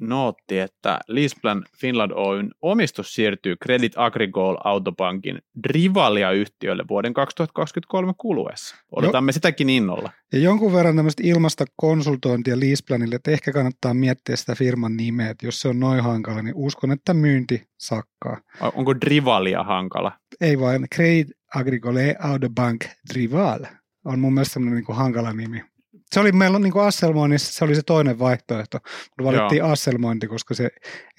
nootti, 0.00 0.58
että 0.58 1.00
Leaseplan 1.08 1.64
Finland 1.78 2.12
Oyn 2.14 2.50
omistus 2.62 3.14
siirtyy 3.14 3.56
Credit 3.56 3.92
Agricole 3.96 4.58
Autobankin 4.64 5.38
Drivalia-yhtiölle 5.68 6.84
vuoden 6.88 7.14
2023 7.14 8.12
kuluessa. 8.18 8.76
Odotamme 8.96 9.28
jo. 9.28 9.32
sitäkin 9.32 9.70
innolla. 9.70 10.12
Ja 10.32 10.38
jonkun 10.38 10.72
verran 10.72 10.96
tämmöistä 10.96 11.22
ilmasta 11.26 11.64
konsultointia 11.76 12.60
Leaseplanille, 12.60 13.14
että 13.14 13.30
ehkä 13.30 13.52
kannattaa 13.52 13.94
miettiä 13.94 14.36
sitä 14.36 14.54
firman 14.54 14.96
nimeä, 14.96 15.30
että 15.30 15.46
jos 15.46 15.60
se 15.60 15.68
on 15.68 15.80
noin 15.80 16.02
hankala, 16.02 16.42
niin 16.42 16.54
uskon, 16.56 16.92
että 16.92 17.14
myynti 17.14 17.68
sakkaa. 17.78 18.40
Onko 18.74 18.94
Drivalia 19.00 19.62
hankala? 19.62 20.12
Ei 20.40 20.60
vain, 20.60 20.86
Credit 20.94 21.28
Agricole 21.54 22.16
Autobank 22.18 22.84
Drival 23.14 23.60
on 24.04 24.20
mun 24.20 24.34
mielestä 24.34 24.52
semmoinen 24.52 24.84
niin 24.88 24.96
hankala 24.96 25.32
nimi. 25.32 25.73
Se 26.14 26.20
oli 26.20 26.32
meillä 26.32 26.58
niin 26.58 26.72
kuin 26.72 26.84
Asselmoinnissa, 26.84 27.52
se 27.52 27.64
oli 27.64 27.74
se 27.74 27.82
toinen 27.82 28.18
vaihtoehto, 28.18 28.78
mutta 28.84 29.24
valittiin 29.24 29.58
Joo. 29.58 29.70
Asselmointi, 29.70 30.26
koska 30.26 30.54
se 30.54 30.70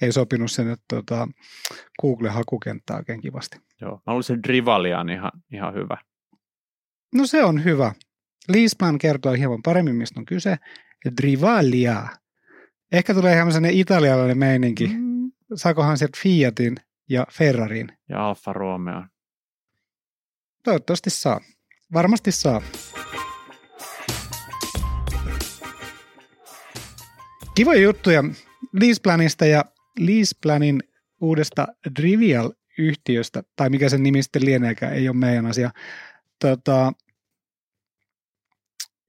ei 0.02 0.12
sopinut 0.12 0.50
sen, 0.50 0.70
että 0.70 0.84
tuota, 0.90 1.28
Google-hakukenttää 2.00 2.96
oikein 2.96 3.20
kivasti. 3.20 3.58
Joo, 3.80 4.02
mä 4.06 4.12
Rivalia 4.46 5.00
on 5.00 5.10
ihan, 5.10 5.32
ihan 5.52 5.74
hyvä. 5.74 5.96
No 7.14 7.26
se 7.26 7.44
on 7.44 7.64
hyvä. 7.64 7.92
Leasman 8.48 8.98
kertoo 8.98 9.32
hieman 9.32 9.62
paremmin, 9.62 9.94
mistä 9.94 10.20
on 10.20 10.26
kyse. 10.26 10.56
Drivalia. 11.22 12.08
Ehkä 12.92 13.14
tulee 13.14 13.34
ihan 13.34 13.52
sellainen 13.52 13.78
italialainen 13.78 14.38
meininki. 14.38 14.86
Mm. 14.86 15.32
Saakohan 15.54 15.98
sieltä 15.98 16.18
Fiatin 16.22 16.76
ja 17.08 17.26
Ferrarin? 17.32 17.88
Ja 18.08 18.28
Alfa 18.28 18.52
Romeo. 18.52 19.02
Toivottavasti 20.64 21.10
saa. 21.10 21.40
Varmasti 21.92 22.32
saa. 22.32 22.62
Kivoja 27.56 27.80
juttuja 27.80 28.24
Leaseplanista 28.72 29.46
ja 29.46 29.64
Leaseplanin 29.98 30.82
uudesta 31.20 31.66
Trivial-yhtiöstä, 31.96 33.42
tai 33.56 33.70
mikä 33.70 33.88
sen 33.88 34.02
nimi 34.02 34.22
sitten 34.22 34.44
lieneekään, 34.44 34.92
ei 34.92 35.08
ole 35.08 35.16
meidän 35.16 35.46
asia. 35.46 35.70
Tota, 36.40 36.92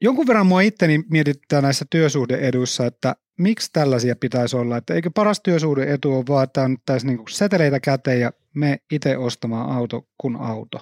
jonkun 0.02 0.28
verran 0.28 0.48
mua 0.48 0.62
itteni 0.62 1.04
mietittää 1.10 1.62
näissä 1.62 1.86
työsuhdeeduissa, 1.90 2.86
että 2.86 3.16
miksi 3.38 3.70
tällaisia 3.74 4.16
pitäisi 4.16 4.56
olla, 4.56 4.78
että 4.78 4.94
eikö 4.94 5.12
paras 5.16 5.42
työsuhdeetu 5.42 6.16
ole 6.16 6.24
vaan, 6.30 6.44
että 6.44 6.64
on 6.64 6.78
tässä 6.86 7.08
niin 7.08 7.20
seteleitä 7.30 7.80
käteen 7.80 8.20
ja 8.20 8.32
me 8.54 8.78
itse 8.92 9.18
ostamaan 9.18 9.70
auto 9.70 10.08
kuin 10.18 10.36
auto. 10.36 10.82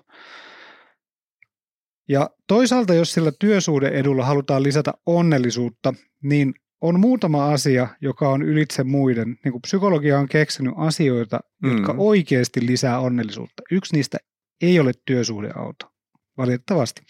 Ja 2.09 2.29
toisaalta, 2.47 2.93
jos 2.93 3.13
sillä 3.13 3.31
työsuhdeedulla 3.39 4.25
halutaan 4.25 4.63
lisätä 4.63 4.93
onnellisuutta, 5.05 5.93
niin 6.23 6.53
on 6.81 6.99
muutama 6.99 7.45
asia, 7.45 7.87
joka 8.01 8.29
on 8.29 8.41
ylitse 8.41 8.83
muiden. 8.83 9.37
Niin 9.43 9.51
kuin 9.51 9.61
psykologia 9.61 10.19
on 10.19 10.29
keksinyt 10.29 10.73
asioita, 10.77 11.39
jotka 11.63 11.93
mm. 11.93 11.99
oikeasti 11.99 12.65
lisää 12.65 12.99
onnellisuutta. 12.99 13.63
Yksi 13.71 13.95
niistä 13.95 14.17
ei 14.61 14.79
ole 14.79 14.91
työsuhdeauto. 15.05 15.91
Valitettavasti. 16.37 17.01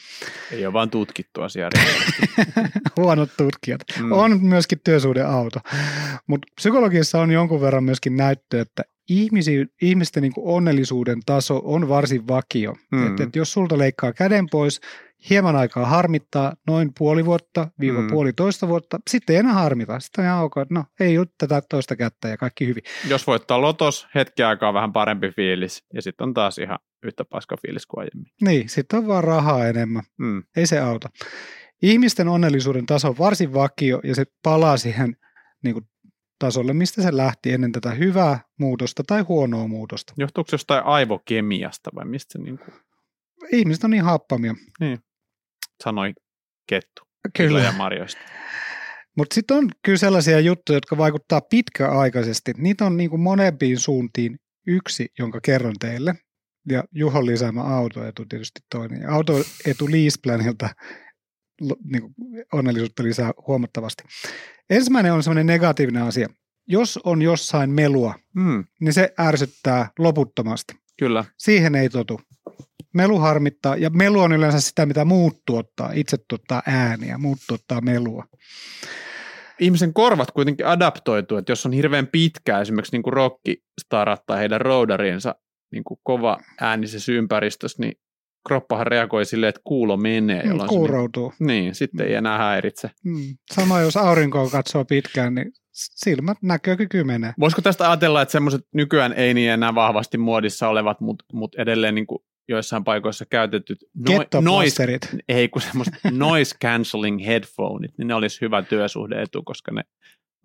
Ei 0.51 0.65
ole 0.65 0.73
vain 0.73 0.89
tutkittu 0.89 1.41
asiaa. 1.41 1.69
Huonot 2.97 3.29
tutkijat. 3.37 3.81
Mm. 3.99 4.11
On 4.11 4.43
myöskin 4.43 4.79
työsuhdeauto. 4.83 5.59
Mutta 6.27 6.47
psykologiassa 6.55 7.21
on 7.21 7.31
jonkun 7.31 7.61
verran 7.61 7.83
myöskin 7.83 8.17
näyttö, 8.17 8.61
että 8.61 8.83
ihmisi, 9.09 9.67
ihmisten 9.81 10.23
niin 10.23 10.33
onnellisuuden 10.37 11.19
taso 11.25 11.61
on 11.63 11.89
varsin 11.89 12.27
vakio. 12.27 12.75
Mm. 12.91 13.07
Et, 13.07 13.19
et 13.19 13.35
jos 13.35 13.53
sulta 13.53 13.77
leikkaa 13.77 14.13
käden 14.13 14.47
pois 14.51 14.81
hieman 15.29 15.55
aikaa 15.55 15.85
harmittaa, 15.85 16.53
noin 16.67 16.91
puoli 16.97 17.25
vuotta, 17.25 17.67
viiva 17.79 18.01
Mm. 18.01 18.07
puolitoista 18.07 18.67
vuotta, 18.67 18.99
sitten 19.09 19.33
ei 19.33 19.39
enää 19.39 19.53
harmita. 19.53 19.99
Sitten 19.99 20.25
on 20.25 20.31
ihan 20.31 20.43
ok, 20.43 20.55
no 20.69 20.83
ei 20.99 21.17
ole 21.17 21.27
tätä 21.37 21.61
toista 21.69 21.95
kättä 21.95 22.27
ja 22.27 22.37
kaikki 22.37 22.67
hyvin. 22.67 22.83
Jos 23.07 23.27
voittaa 23.27 23.61
lotos, 23.61 24.07
hetki 24.15 24.43
aikaa 24.43 24.73
vähän 24.73 24.93
parempi 24.93 25.31
fiilis, 25.35 25.83
ja 25.93 26.01
sitten 26.01 26.27
on 26.27 26.33
taas 26.33 26.57
ihan 26.57 26.79
yhtä 27.03 27.25
paska 27.25 27.55
fiilis 27.61 27.85
kuin 27.85 28.01
aiemmin. 28.01 28.31
Niin, 28.41 28.69
sitten 28.69 28.99
on 28.99 29.07
vaan 29.07 29.23
rahaa 29.23 29.67
enemmän. 29.67 30.03
Mm. 30.17 30.43
Ei 30.57 30.67
se 30.67 30.79
auta. 30.79 31.09
Ihmisten 31.81 32.27
onnellisuuden 32.27 32.85
taso 32.85 33.07
on 33.07 33.17
varsin 33.17 33.53
vakio 33.53 33.99
ja 34.03 34.15
se 34.15 34.23
palaa 34.43 34.77
siihen 34.77 35.15
niin 35.63 35.73
kuin, 35.73 35.85
tasolle, 36.39 36.73
mistä 36.73 37.01
se 37.01 37.17
lähti 37.17 37.51
ennen 37.53 37.71
tätä 37.71 37.91
hyvää 37.91 38.39
muutosta 38.59 39.03
tai 39.07 39.21
huonoa 39.21 39.67
muutosta. 39.67 40.13
Johtuuko 40.17 40.49
se 40.49 40.53
jostain 40.53 40.85
aivokemiasta 40.85 41.89
vai 41.95 42.05
mistä 42.05 42.31
se 42.33 42.39
niin 42.39 42.57
kuin 42.57 42.73
Ihmiset 43.51 43.83
on 43.83 43.89
niin 43.91 44.03
happamia. 44.03 44.55
sanoi 45.83 46.13
kettu 46.69 47.01
Kyllä. 47.37 47.59
ja 47.59 47.71
marjoista? 47.71 48.21
Mutta 49.17 49.33
sitten 49.35 49.57
on 49.57 49.69
kyllä 49.85 49.97
sellaisia 49.97 50.39
juttuja, 50.39 50.77
jotka 50.77 50.97
vaikuttaa 50.97 51.41
pitkäaikaisesti. 51.41 52.51
Niitä 52.57 52.85
on 52.85 52.97
niin 52.97 53.19
monempiin 53.19 53.79
suuntiin 53.79 54.39
yksi, 54.67 55.07
jonka 55.19 55.39
kerron 55.41 55.75
teille. 55.79 56.15
Ja 56.69 56.83
Juhon 56.91 57.25
lisäämä 57.25 57.61
autoetu 57.61 58.25
tietysti 58.25 58.59
toinen. 58.71 59.09
Autoetu 59.09 59.91
Leaseplanilta 59.91 60.69
niin 61.83 62.01
kuin 62.01 62.13
onnellisuutta 62.53 63.03
lisää 63.03 63.31
huomattavasti. 63.47 64.03
Ensimmäinen 64.69 65.13
on 65.13 65.23
semmoinen 65.23 65.45
negatiivinen 65.45 66.03
asia. 66.03 66.27
Jos 66.67 66.99
on 67.03 67.21
jossain 67.21 67.69
melua, 67.69 68.15
Mm, 68.35 68.63
niin 68.81 68.93
se 68.93 69.13
ärsyttää 69.19 69.89
loputtomasti. 69.99 70.73
kyllä. 70.99 71.25
Siihen 71.37 71.75
ei 71.75 71.89
totu. 71.89 72.21
Melu 72.95 73.19
harmittaa, 73.19 73.75
ja 73.75 73.89
melu 73.89 74.19
on 74.19 74.33
yleensä 74.33 74.59
sitä, 74.59 74.85
mitä 74.85 75.05
muut 75.05 75.41
tuottaa. 75.45 75.91
Itse 75.93 76.17
tuottaa 76.29 76.61
ääniä, 76.67 77.17
muut 77.17 77.37
tuottaa 77.47 77.81
melua. 77.81 78.23
Ihmisen 79.59 79.93
korvat 79.93 80.31
kuitenkin 80.31 80.65
adaptoituu, 80.65 81.37
että 81.37 81.51
jos 81.51 81.65
on 81.65 81.73
hirveän 81.73 82.07
pitkä 82.07 82.59
esimerkiksi 82.59 82.91
niin 82.91 83.03
kuin 83.03 83.13
rockistarat 83.13 84.25
tai 84.25 84.39
heidän 84.39 84.61
roudarinsa 84.61 85.35
niin 85.71 85.83
kuin 85.83 85.99
kova 86.03 86.37
äänisessä 86.61 87.11
ympäristössä, 87.11 87.83
niin 87.83 87.93
kroppahan 88.47 88.87
reagoi 88.87 89.25
silleen, 89.25 89.49
että 89.49 89.61
kuulo 89.63 89.97
menee. 89.97 90.43
Mm, 90.43 90.49
jolloin 90.49 90.69
se 90.69 90.75
Kuuroutuu. 90.75 91.33
Niin, 91.39 91.47
niin, 91.47 91.75
sitten 91.75 92.07
ei 92.07 92.13
enää 92.13 92.37
häiritse. 92.37 92.91
Mm. 93.03 93.37
Sama 93.53 93.79
jos 93.79 93.97
aurinkoa 93.97 94.49
katsoo 94.49 94.85
pitkään, 94.85 95.35
niin 95.35 95.51
silmät 95.71 96.37
näkökyky 96.41 97.03
menee. 97.03 97.33
Voisiko 97.39 97.61
tästä 97.61 97.89
ajatella, 97.89 98.21
että 98.21 98.31
semmoiset 98.31 98.61
nykyään 98.73 99.13
ei 99.13 99.33
niin 99.33 99.51
enää 99.51 99.75
vahvasti 99.75 100.17
muodissa 100.17 100.69
olevat, 100.69 101.01
mutta 101.01 101.25
mut 101.33 101.55
edelleen 101.55 101.95
niin 101.95 102.07
kuin 102.07 102.19
joissain 102.47 102.83
paikoissa 102.83 103.25
käytetyt 103.25 103.77
no, 104.33 104.41
noise, 104.41 104.99
ei 105.29 105.49
kun 105.49 105.61
semmoiset 105.61 105.93
noise 106.11 106.55
cancelling 106.61 107.25
headphoneit, 107.25 107.97
niin 107.97 108.07
ne 108.07 108.13
olisi 108.13 108.41
hyvä 108.41 108.61
työsuhdeetu, 108.61 109.43
koska 109.43 109.71
ne 109.71 109.81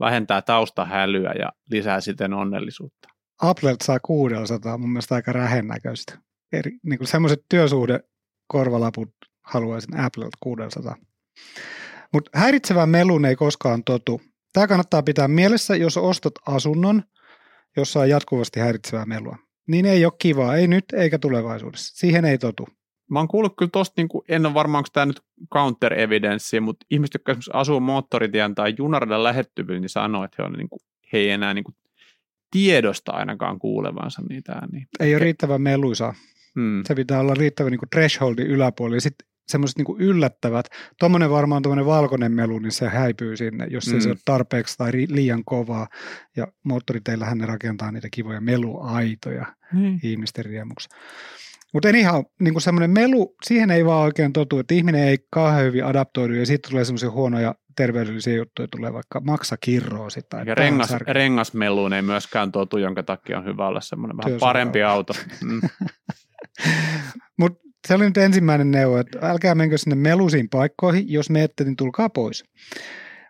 vähentää 0.01 0.43
taustahälyä 0.43 1.33
ja 1.39 1.53
lisää 1.71 2.01
siten 2.01 2.33
onnellisuutta. 2.35 3.09
Applelta 3.43 3.85
saa 3.85 4.01
600, 4.01 4.79
mun 4.79 4.91
mielestä 4.91 5.15
aika 5.15 5.33
rähen 5.33 5.67
näköistä. 5.67 6.19
Eri, 6.53 6.79
niin 6.83 6.99
kuin 6.99 7.09
semmoiset 7.09 7.45
työsuhde 7.49 8.01
korvalaput 8.47 9.15
haluaisin 9.43 10.01
Applelta 10.01 10.37
600. 10.41 10.97
Mutta 12.13 12.31
häiritsevän 12.35 12.89
melun 12.89 13.25
ei 13.25 13.37
koskaan 13.37 13.85
totu. 13.85 14.21
Tämä 14.53 14.67
kannattaa 14.67 15.03
pitää 15.03 15.29
mielessä, 15.29 15.77
jos 15.77 15.97
ostat 15.97 16.33
asunnon, 16.47 17.03
jossa 17.77 18.01
on 18.01 18.09
jatkuvasti 18.09 18.61
häiritsevää 18.61 19.07
melua. 19.07 19.37
Niin 19.71 19.87
ei 19.87 20.05
ole 20.05 20.13
kivaa, 20.19 20.57
ei 20.57 20.67
nyt 20.67 20.85
eikä 20.93 21.19
tulevaisuudessa. 21.19 21.97
Siihen 21.97 22.25
ei 22.25 22.39
totu. 22.39 22.69
Mä 23.11 23.19
oon 23.19 23.29
kuullut 23.29 23.57
kyllä 23.57 23.71
tosta, 23.71 23.95
niin 23.97 24.09
kuin, 24.09 24.25
en 24.29 24.47
ole 24.47 24.55
varmaan, 24.55 24.79
onko 24.79 24.89
tämä 24.93 25.07
nyt 25.07 25.21
counter 25.53 26.01
evidence, 26.01 26.61
mutta 26.61 26.87
ihmiset, 26.91 27.15
jotka 27.15 27.33
esimerkiksi 27.33 27.51
asuu 27.55 27.81
moottoritien 27.81 28.55
tai 28.55 28.75
junaradan 28.79 29.25
lähettyvillä, 29.25 29.81
niin 29.81 29.89
sanoo, 29.89 30.25
että 30.25 30.43
he, 30.43 30.47
on, 30.47 30.53
niin 30.53 30.69
kuin, 30.69 30.81
he 31.13 31.19
ei 31.19 31.31
enää 31.31 31.55
niin 31.55 31.65
kuin, 31.65 31.75
tiedosta 32.51 33.13
ainakaan 33.13 33.59
kuulevansa 33.59 34.23
niitä 34.29 34.53
ääniä. 34.53 34.87
Ei 35.01 35.15
ole 35.15 35.19
riittävän 35.19 35.63
meluisa. 35.63 36.15
Hmm. 36.55 36.83
Se 36.87 36.95
pitää 36.95 37.21
olla 37.21 37.35
riittävän 37.35 37.71
niin 37.71 37.81
thresholdin 37.91 38.47
yläpuolella. 38.47 39.01
Sitten 39.01 39.29
semmoiset 39.51 39.79
niin 39.79 39.97
yllättävät, 39.99 40.67
tuommoinen 40.99 41.31
varmaan 41.31 41.63
tuommoinen 41.63 41.87
valkoinen 41.87 42.33
melu, 42.33 42.59
niin 42.59 42.73
se 42.73 42.89
häipyy 42.89 43.37
sinne, 43.37 43.67
jos 43.71 43.87
mm. 43.87 43.95
Mm. 43.95 44.01
se 44.01 44.09
ei 44.09 44.13
ole 44.13 44.19
tarpeeksi 44.25 44.77
tai 44.79 44.91
ri- 44.91 45.15
liian 45.15 45.45
kovaa. 45.45 45.89
Ja 46.37 46.47
moottoriteillähän 46.65 47.39
ne 47.39 47.47
rakentaa 47.47 47.93
niitä 47.93 48.09
kivoja 48.11 48.41
meluaitoja 48.41 49.47
Niin. 49.73 50.01
ihmisten 50.03 50.45
riemuksi. 50.45 50.89
Mutta 51.73 51.89
en 51.89 51.95
ihan, 51.95 52.25
niin 52.41 52.55
kuin 52.55 52.63
semmoinen 52.63 52.91
melu, 52.91 53.35
siihen 53.45 53.71
ei 53.71 53.85
vaan 53.85 54.03
oikein 54.05 54.33
totu, 54.33 54.59
että 54.59 54.75
ihminen 54.75 55.05
ei 55.09 55.19
kauhean 55.31 55.65
hyvin 55.65 55.85
adaptoidu 55.85 56.35
ja 56.35 56.47
siitä 56.47 56.69
tulee 56.69 56.85
semmoisia 56.85 57.11
huonoja 57.11 57.55
terveydellisiä 57.77 58.35
juttuja, 58.35 58.69
tulee 58.69 58.93
vaikka 58.93 59.21
maksakirroosi 59.21 60.21
tai 60.31 60.47
Ja 60.47 60.55
rengas, 60.55 60.91
rengasmeluun 60.91 61.93
ei 61.93 62.03
myöskään 62.03 62.53
totu, 62.53 62.79
jonka 62.79 63.03
takia 63.03 63.39
on 63.39 63.45
hyvä 63.45 63.67
olla 63.67 63.81
semmoinen 63.81 64.17
vähän 64.17 64.41
parempi 64.41 64.83
auto. 64.83 65.13
Mm. 65.45 65.61
Mutta 67.39 67.70
se 67.89 67.95
oli 67.95 68.05
nyt 68.05 68.17
ensimmäinen 68.17 68.71
neuvo, 68.71 68.99
että 68.99 69.19
älkää 69.23 69.55
menkö 69.55 69.79
sinne 69.79 69.97
melusiin 69.97 70.49
paikkoihin, 70.49 71.13
jos 71.13 71.31
menette, 71.31 71.65
niin 71.65 71.77
tulkaa 71.77 72.09
pois. 72.09 72.45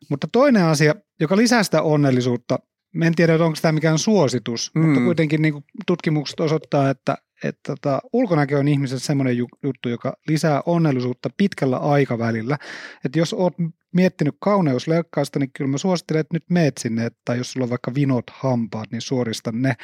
Mutta 0.08 0.28
toinen 0.32 0.64
asia, 0.64 0.94
joka 1.20 1.36
lisää 1.36 1.62
sitä 1.62 1.82
onnellisuutta, 1.82 2.58
mä 2.94 3.04
en 3.04 3.14
tiedä, 3.14 3.34
onko 3.34 3.58
tämä 3.62 3.72
mikään 3.72 3.98
suositus, 3.98 4.70
mm. 4.74 4.82
mutta 4.82 5.00
kuitenkin 5.00 5.42
niin 5.42 5.54
tutkimukset 5.86 6.40
osoittaa, 6.40 6.90
että, 6.90 7.18
että 7.44 7.60
tota, 7.66 8.00
ulkonäkö 8.12 8.58
on 8.58 8.68
ihmisessä 8.68 9.06
semmoinen 9.06 9.36
ju- 9.36 9.48
juttu, 9.62 9.88
joka 9.88 10.16
lisää 10.28 10.62
onnellisuutta 10.66 11.28
pitkällä 11.36 11.76
aikavälillä. 11.76 12.58
Että 13.04 13.18
jos 13.18 13.32
oot 13.32 13.54
miettinyt 13.94 14.34
kauneusleikkausta, 14.40 15.38
niin 15.38 15.50
kyllä 15.52 15.70
mä 15.70 15.78
suosittelen, 15.78 16.20
että 16.20 16.34
nyt 16.34 16.44
meet 16.50 16.78
sinne, 16.78 17.06
että- 17.06 17.20
tai 17.24 17.38
jos 17.38 17.52
sulla 17.52 17.64
on 17.64 17.70
vaikka 17.70 17.94
vinot 17.94 18.24
hampaat, 18.32 18.90
niin 18.90 19.00
suorista 19.02 19.52
ne. 19.52 19.74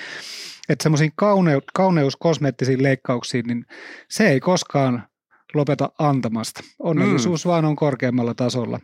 Että 0.68 0.82
semmoisiin 0.82 1.12
kauneu- 1.16 1.62
kauneuskosmeettisiin 1.74 2.82
leikkauksiin, 2.82 3.46
niin 3.46 3.64
se 4.08 4.28
ei 4.28 4.40
koskaan 4.40 5.08
lopeta 5.54 5.90
antamasta. 5.98 6.60
Onnellisuus 6.78 7.44
mm. 7.44 7.48
vaan 7.48 7.64
on 7.64 7.76
korkeammalla 7.76 8.34
tasolla 8.34 8.80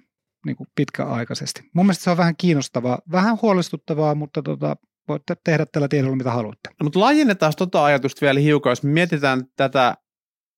niin 0.46 0.56
kuin 0.56 0.66
pitkäaikaisesti. 0.74 1.62
Mun 1.74 1.86
mielestä 1.86 2.04
se 2.04 2.10
on 2.10 2.16
vähän 2.16 2.36
kiinnostavaa, 2.36 2.98
vähän 3.12 3.38
huolestuttavaa, 3.42 4.14
mutta 4.14 4.42
tota, 4.42 4.76
voitte 5.08 5.36
tehdä 5.44 5.66
tällä 5.66 5.88
tiedolla 5.88 6.16
mitä 6.16 6.30
haluatte. 6.30 6.70
No, 6.80 6.84
mutta 6.84 7.00
laajennetaan 7.00 7.52
tota 7.58 7.84
ajatusta 7.84 8.20
vielä 8.20 8.40
hiukan, 8.40 8.70
jos 8.70 8.82
mietitään 8.82 9.42
tätä 9.56 9.94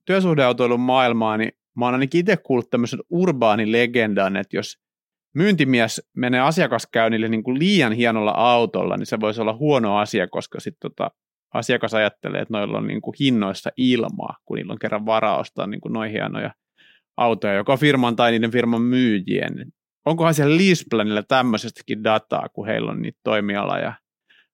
työsuhdeautoilun 0.04 0.80
maailmaa, 0.80 1.36
niin 1.36 1.52
mä 1.76 1.84
oon 1.84 1.94
ainakin 1.94 2.18
itse 2.18 2.36
kuullut 2.36 2.70
tämmöisen 2.70 3.00
urbaanilegendan, 3.10 4.36
että 4.36 4.56
jos 4.56 4.78
myyntimies 5.34 6.02
menee 6.16 6.40
asiakaskäynnille 6.40 7.28
niin 7.28 7.44
kuin 7.44 7.58
liian 7.58 7.92
hienolla 7.92 8.30
autolla, 8.30 8.96
niin 8.96 9.06
se 9.06 9.20
voisi 9.20 9.40
olla 9.40 9.56
huono 9.56 9.98
asia, 9.98 10.28
koska 10.28 10.60
sitten 10.60 10.90
tota, 10.90 11.10
asiakas 11.54 11.94
ajattelee, 11.94 12.40
että 12.40 12.54
noilla 12.54 12.78
on 12.78 12.86
niin 12.86 13.00
kuin 13.00 13.14
hinnoissa 13.20 13.70
ilmaa, 13.76 14.36
kun 14.44 14.56
niillä 14.56 14.72
on 14.72 14.78
kerran 14.78 15.06
varaa 15.06 15.38
ostaa 15.38 15.66
niin 15.66 15.80
kuin 15.80 15.92
noin 15.92 16.10
hienoja 16.10 16.54
autoja, 17.16 17.54
joko 17.54 17.76
firman 17.76 18.16
tai 18.16 18.30
niiden 18.30 18.50
firman 18.50 18.82
myyjien. 18.82 19.72
Onkohan 20.06 20.34
siellä 20.34 20.56
Leaseplanilla 20.56 21.22
tämmöisestäkin 21.22 22.04
dataa, 22.04 22.48
kun 22.48 22.66
heillä 22.66 22.90
on 22.90 23.02
niitä 23.02 23.18
toimiala- 23.24 23.78
ja 23.78 23.94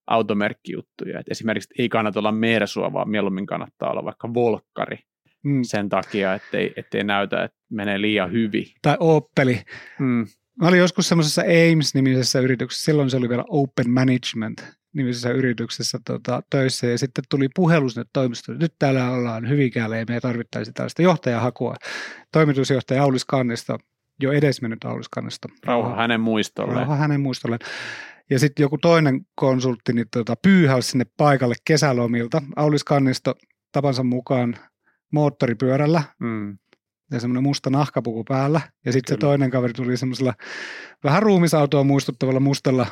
automerkkijuttuja. 0.07 1.21
Et 1.21 1.29
esimerkiksi 1.31 1.75
ei 1.79 1.89
kannata 1.89 2.19
olla 2.19 2.33
Mersua, 2.33 2.93
vaan 2.93 3.11
mieluummin 3.11 3.47
kannattaa 3.47 3.91
olla 3.91 4.05
vaikka 4.05 4.35
Volkkari 4.35 4.99
Mm. 5.45 5.61
sen 5.63 5.89
takia, 5.89 6.35
ettei, 6.35 6.73
ettei 6.77 7.05
näytä, 7.05 7.45
että 7.45 7.59
menee 7.71 8.01
liian 8.01 8.33
hyvin. 8.33 8.67
Tai 8.83 8.97
Opeli. 9.01 9.63
Mm. 9.99 10.27
Mä 10.61 10.69
olin 10.69 10.79
joskus 10.79 11.09
semmoisessa 11.09 11.43
Ames-nimisessä 11.43 12.41
yrityksessä, 12.41 12.85
silloin 12.85 13.11
se 13.11 13.17
oli 13.17 13.29
vielä 13.29 13.45
Open 13.49 13.91
Management 13.91 14.63
nimisessä 14.93 15.31
yrityksessä 15.31 15.99
tota, 16.07 16.43
töissä 16.51 16.87
ja 16.87 16.99
sitten 16.99 17.25
tuli 17.29 17.49
puhelu 17.57 17.89
sinne 17.89 18.07
toimistolle. 18.13 18.59
Nyt 18.59 18.75
täällä 18.79 19.11
ollaan 19.11 19.49
Hyvinkäällä 19.49 19.97
ja 19.97 20.05
me 20.09 20.21
tarvittaisiin 20.21 20.75
tällaista 20.75 21.03
johtajahakua. 21.03 21.75
Toimitusjohtaja 22.33 23.03
Aulis 23.03 23.25
Kannisto, 23.25 23.79
jo 24.23 24.33
edesmennyt 24.33 24.85
Aulis 24.85 25.09
Kannisto. 25.09 25.49
Rauha 25.67 25.97
hänen 25.97 26.21
muistolleen. 26.21 26.77
Rauha 26.77 26.97
hänen 26.97 27.21
muistolleen. 27.21 27.61
Ja 28.31 28.39
sitten 28.39 28.63
joku 28.63 28.79
toinen 28.79 29.27
konsultti 29.35 29.93
niin 29.93 30.07
tota, 30.11 30.35
pyyhäsi 30.43 30.91
sinne 30.91 31.05
paikalle 31.17 31.55
kesälomilta. 31.65 32.43
Aulis 32.57 32.85
Kannisto 32.85 33.35
tapansa 33.73 34.03
mukaan 34.03 34.57
moottoripyörällä 35.13 36.03
Mm. 36.19 36.59
ja 37.11 37.21
semmoinen 37.21 37.43
musta 37.43 37.71
nahkapuku 37.71 38.25
päällä. 38.25 38.61
Ja 38.85 38.93
sitten 38.93 39.15
se 39.17 39.19
toinen 39.19 39.51
kaveri 39.51 39.73
tuli 39.73 39.97
semmoisella 39.97 40.35
vähän 41.05 41.23
ruumisautoa 41.23 41.85
muistuttavalla 41.85 42.41
mustalla 42.41 42.87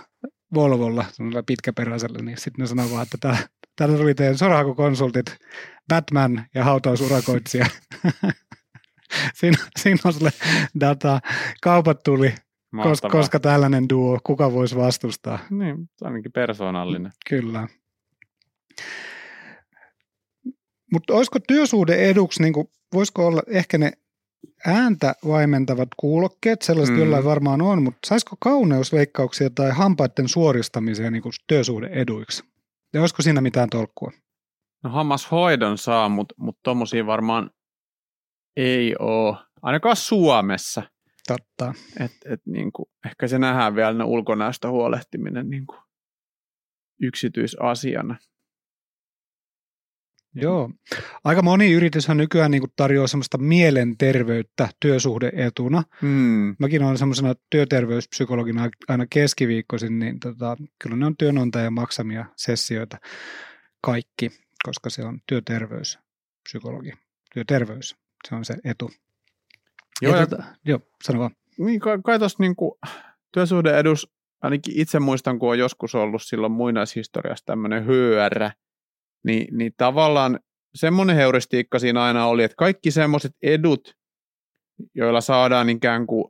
Volvolla, 0.54 1.04
semmoisella 1.12 1.42
pitkäperäisellä, 1.46 2.18
niin 2.22 2.38
sitten 2.38 2.62
ne 2.62 2.66
sanoi 2.66 2.90
vaan, 2.90 3.02
että 3.02 3.16
täällä, 3.20 3.38
täällä 3.76 3.98
tuli 3.98 4.14
teidän 4.14 4.38
sorahakukonsultit, 4.38 5.26
Batman 5.88 6.46
ja 6.54 6.64
hautausurakoitsija. 6.64 7.66
siinä, 9.38 9.58
siinä 9.78 9.98
on 10.04 10.12
sulle 10.12 10.30
dataa. 10.80 11.20
Kaupat 11.62 12.02
tuli, 12.02 12.30
koska, 12.30 12.40
Mahtavaa. 12.76 13.10
koska 13.12 13.40
tällainen 13.40 13.88
duo, 13.88 14.18
kuka 14.26 14.52
voisi 14.52 14.76
vastustaa. 14.76 15.38
Niin, 15.50 15.90
ainakin 16.02 16.32
persoonallinen. 16.32 17.12
Kyllä. 17.28 17.68
Mutta 20.92 21.14
olisiko 21.14 21.38
työsuhde 21.48 21.94
eduksi, 21.94 22.42
niin 22.42 22.52
kuin, 22.52 22.66
voisiko 22.94 23.26
olla 23.26 23.42
ehkä 23.46 23.78
ne 23.78 23.92
ääntä 24.66 25.14
vaimentavat 25.26 25.88
kuulokkeet, 25.96 26.62
sellaiset 26.62 26.94
Mm. 26.94 27.00
jollain 27.00 27.24
varmaan 27.24 27.62
on, 27.62 27.82
mutta 27.82 27.98
saisiko 28.06 28.36
kauneusleikkauksia 28.40 29.50
tai 29.50 29.70
hampaiden 29.70 30.28
suoristamiseen 30.28 31.12
niin 31.12 31.22
työsuhde 31.46 31.86
eduiksi? 31.86 32.44
Ja 32.94 33.00
olisiko 33.00 33.22
siinä 33.22 33.40
mitään 33.40 33.70
tolkkua? 33.70 34.12
No 34.84 34.90
hammashoidon 34.90 35.78
saa, 35.78 36.08
mutta 36.08 36.34
mut 36.38 36.58
tommosia 36.62 37.06
varmaan 37.06 37.50
ei 38.56 38.94
ole, 38.98 39.36
ainakaan 39.62 39.96
Suomessa. 39.96 40.82
Totta. 41.28 41.74
Et, 42.00 42.12
et 42.24 42.40
niinku, 42.46 42.90
ehkä 43.06 43.28
se 43.28 43.38
nähdään 43.38 43.74
vielä 43.74 43.92
ne 43.92 44.04
ulkonäöstä 44.04 44.70
huolehtiminen 44.70 45.50
niinku 45.50 45.74
yksityisasiana. 47.02 48.16
Joo. 50.42 50.70
Aika 51.24 51.42
moni 51.42 51.72
yrityshän 51.72 52.16
nykyään 52.16 52.50
niin 52.50 52.62
tarjoaa 52.76 53.06
semmoista 53.06 53.38
mielenterveyttä 53.38 54.68
työsuhdeetuna. 54.80 55.82
Hmm. 56.02 56.56
Mäkin 56.58 56.82
olen 56.82 56.98
semmoisena 56.98 57.34
työterveyspsykologina 57.50 58.70
aina 58.88 59.06
keskiviikkoisin, 59.10 59.98
niin 59.98 60.20
tota, 60.20 60.56
kyllä 60.82 60.96
ne 60.96 61.06
on 61.06 61.16
työnantajan 61.16 61.72
maksamia 61.72 62.24
sessioita 62.36 62.98
kaikki, 63.80 64.30
koska 64.62 64.90
se 64.90 65.04
on 65.04 65.20
työterveyspsykologi. 65.26 66.92
Työterveys, 67.34 67.96
se 68.28 68.34
on 68.34 68.44
se 68.44 68.56
etu. 68.64 68.90
Joo, 70.02 70.14
ja 70.14 70.20
ja, 70.20 70.26
tota, 70.26 70.44
joo, 70.64 70.80
sano 71.04 71.18
vaan. 71.18 71.30
niin 71.58 71.80
kai, 71.80 71.98
kai 72.04 72.18
tuossa 72.18 72.36
niinku, 72.40 72.78
työsuhdeedus, 73.32 74.12
ainakin 74.42 74.74
itse 74.76 74.98
muistan, 74.98 75.38
kun 75.38 75.50
on 75.50 75.58
joskus 75.58 75.94
ollut 75.94 76.22
silloin 76.22 76.52
muinaishistoriassa 76.52 77.46
tämmöinen 77.46 77.84
HR, 77.84 78.50
niin, 79.24 79.58
niin 79.58 79.72
tavallaan 79.76 80.40
semmoinen 80.74 81.16
heuristiikka 81.16 81.78
siinä 81.78 82.02
aina 82.02 82.26
oli, 82.26 82.42
että 82.42 82.54
kaikki 82.58 82.90
semmoiset 82.90 83.32
edut, 83.42 83.94
joilla 84.94 85.20
saadaan 85.20 85.68
ikään 85.70 86.06
kuin 86.06 86.24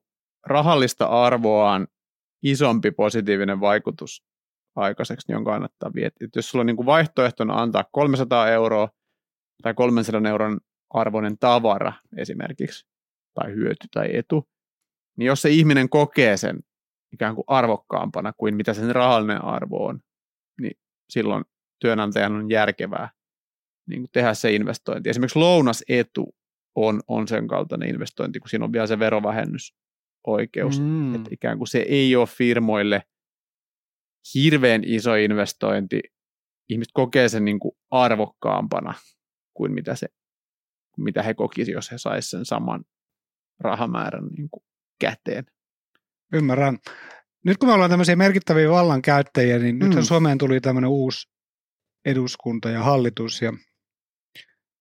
rahallista 0.46 1.07
arvoaan 1.07 1.87
isompi 2.42 2.90
positiivinen 2.90 3.61
vaikutus 3.61 4.24
aikaiseksi, 4.77 5.29
niin 5.29 5.37
on 5.37 5.44
kannattaa 5.44 5.90
vietiä. 5.94 6.24
Että 6.24 6.38
jos 6.38 6.51
sulla 6.51 6.61
on 6.62 6.66
niin 6.66 6.77
kuin 6.77 6.87
vaihtoehtona 6.87 7.62
antaa 7.62 7.85
300 7.92 8.48
euroa 8.48 8.88
tai 9.62 9.74
300 9.74 10.31
euron 10.31 10.61
arvoinen 10.90 11.38
tavara 11.38 11.92
esimerkiksi, 12.16 12.87
tai 13.35 13.55
hyöty 13.55 13.87
tai 13.94 14.16
etu, 14.16 14.48
niin 15.16 15.27
jos 15.27 15.42
se 15.42 15.51
ihminen 15.51 15.88
kokee 15.88 16.37
sen 16.37 16.61
ikään 17.12 17.35
kuin 17.35 17.44
arvokkaampana 17.46 18.33
kuin 18.37 18.57
mitä 18.57 18.74
sen 18.74 18.94
rahallinen 18.94 19.44
arvo 19.44 19.87
on, 19.87 20.01
niin 20.61 20.79
silloin 21.09 21.44
työnantajan 21.79 22.33
on 22.33 22.51
järkevää 22.51 23.11
niin 23.88 24.01
kuin 24.01 24.11
tehdä 24.12 24.35
se 24.35 24.53
investointi. 24.53 25.11
Esimerkiksi 25.11 25.38
lounasetu 25.38 26.37
on, 26.75 27.01
on 27.09 27.29
sen 27.29 27.49
kaltainen 27.49 27.88
investointi, 27.88 28.41
kun 28.41 28.49
siinä 28.49 28.64
on 28.64 28.73
vielä 28.73 28.87
se 28.87 28.99
verovähennysoikeus. 28.99 30.81
Mm. 30.81 31.14
Että 31.14 31.29
ikään 31.33 31.59
kuin 31.59 31.69
se 31.69 31.79
ei 31.79 32.17
ole 32.17 32.27
firmoille 32.27 33.03
hirveän 34.35 34.83
iso 34.85 35.14
investointi. 35.14 36.01
Ihmiset 36.69 36.93
kokee 36.95 37.29
sen 37.29 37.45
niin 37.45 37.59
kuin 37.59 37.73
arvokkaampana 37.91 38.95
kuin 39.55 39.73
mitä, 39.73 39.95
se, 39.95 40.07
mitä 40.97 41.23
he 41.23 41.35
kokisivat, 41.35 41.75
jos 41.75 41.93
he 41.93 41.99
saisivat 41.99 42.31
sen 42.31 42.45
saman 42.45 42.85
rahamäärän 43.61 44.27
niin 44.27 44.49
kuin 44.51 44.64
käteen. 45.01 45.47
Ymmärrän. 46.33 46.79
Nyt 47.45 47.59
kun 47.59 47.69
me 47.69 47.73
ollaan 47.73 47.91
tämmöisiä 47.91 48.17
merkittäviä 48.17 48.71
vallankäyttäjiä, 48.71 49.59
niin 49.59 49.77
mm. 49.77 49.85
nythän 49.85 50.05
Suomeen 50.05 50.38
tuli 50.38 50.61
tämmöinen 50.61 50.91
uusi 50.91 51.29
eduskunta 52.11 52.71
ja 52.71 52.83
hallitus. 52.83 53.42
Ja 53.42 53.53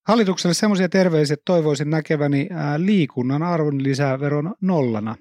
hallitukselle 0.07 0.53
semmoisia 0.53 0.89
terveisiä, 0.89 1.33
että 1.33 1.43
toivoisin 1.45 1.89
näkeväni 1.89 2.49
liikunnan 2.77 3.43
arvonlisäveron 3.43 4.53
nollana. 4.61 5.15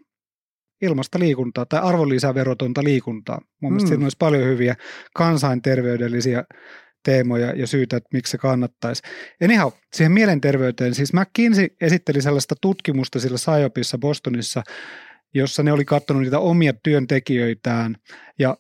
Ilmasta 0.82 1.18
liikuntaa 1.18 1.66
tai 1.66 1.80
arvonlisäverotonta 1.82 2.84
liikuntaa. 2.84 3.40
Mun 3.62 3.72
mielestä 3.72 3.86
mm. 3.86 3.88
siinä 3.88 4.04
olisi 4.04 4.16
paljon 4.18 4.44
hyviä 4.44 4.74
kansainterveydellisiä 5.14 6.44
teemoja 7.04 7.52
ja 7.56 7.66
syitä, 7.66 7.96
että 7.96 8.08
miksi 8.12 8.30
se 8.30 8.38
kannattaisi. 8.38 9.02
Anyhow, 9.44 9.72
siihen 9.92 10.12
mielenterveyteen, 10.12 10.94
siis 10.94 11.12
McKinsey 11.12 11.68
esitteli 11.80 12.22
sellaista 12.22 12.54
tutkimusta 12.60 13.20
sillä 13.20 13.36
Psyopissa 13.36 13.98
Bostonissa, 13.98 14.62
jossa 15.34 15.62
ne 15.62 15.72
oli 15.72 15.84
katsonut 15.84 16.22
niitä 16.22 16.38
omia 16.38 16.72
työntekijöitään 16.82 17.96
ja 18.38 18.56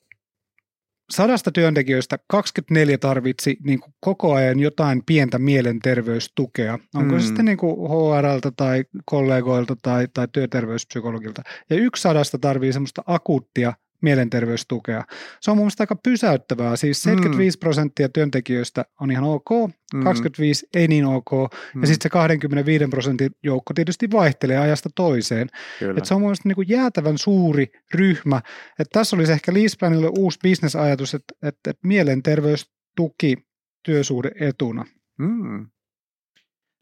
sadasta 1.10 1.52
työntekijöistä 1.52 2.18
24 2.28 2.98
tarvitsi 2.98 3.56
niin 3.64 3.80
kuin 3.80 3.94
koko 4.00 4.34
ajan 4.34 4.60
jotain 4.60 5.02
pientä 5.06 5.38
mielenterveystukea. 5.38 6.78
Onko 6.94 7.14
mm. 7.14 7.20
se 7.20 7.26
sitten 7.26 7.44
niin 7.44 7.58
kuin 7.58 7.90
HRlta 7.90 8.52
tai 8.56 8.84
kollegoilta 9.04 9.76
tai, 9.82 10.08
tai 10.14 10.28
työterveyspsykologilta. 10.32 11.42
Ja 11.70 11.76
yksi 11.76 12.02
sadasta 12.02 12.38
tarvii 12.38 12.72
semmoista 12.72 13.02
akuuttia 13.06 13.72
mielenterveystukea. 14.02 15.04
Se 15.40 15.50
on 15.50 15.56
mun 15.56 15.64
mielestä 15.64 15.82
aika 15.82 15.96
pysäyttävää. 15.96 16.76
Siis 16.76 17.02
75 17.02 17.56
mm. 17.56 17.60
prosenttia 17.60 18.08
työntekijöistä 18.08 18.84
on 19.00 19.10
ihan 19.10 19.24
ok, 19.24 19.50
mm. 19.94 20.04
25 20.04 20.68
ei 20.74 20.88
niin 20.88 21.04
ok, 21.04 21.30
mm. 21.74 21.80
ja 21.80 21.86
sitten 21.86 22.02
se 22.02 22.08
25 22.08 22.86
prosentin 22.86 23.30
joukko 23.42 23.74
tietysti 23.74 24.10
vaihtelee 24.10 24.58
ajasta 24.58 24.88
toiseen. 24.94 25.48
Et 25.96 26.04
se 26.04 26.14
on 26.14 26.20
mun 26.20 26.28
mielestä 26.28 26.48
niin 26.48 26.56
kuin 26.56 26.68
jäätävän 26.68 27.18
suuri 27.18 27.66
ryhmä. 27.94 28.42
Et 28.78 28.88
tässä 28.92 29.16
olisi 29.16 29.32
ehkä 29.32 29.54
Leaseplanille 29.54 30.10
uusi 30.18 30.38
bisnesajatus, 30.42 31.14
että, 31.14 31.34
että, 31.42 31.70
että 31.70 31.88
mielenterveystuki 31.88 33.36
työsuhde 33.82 34.30
etuna. 34.40 34.84
Mm. 35.18 35.68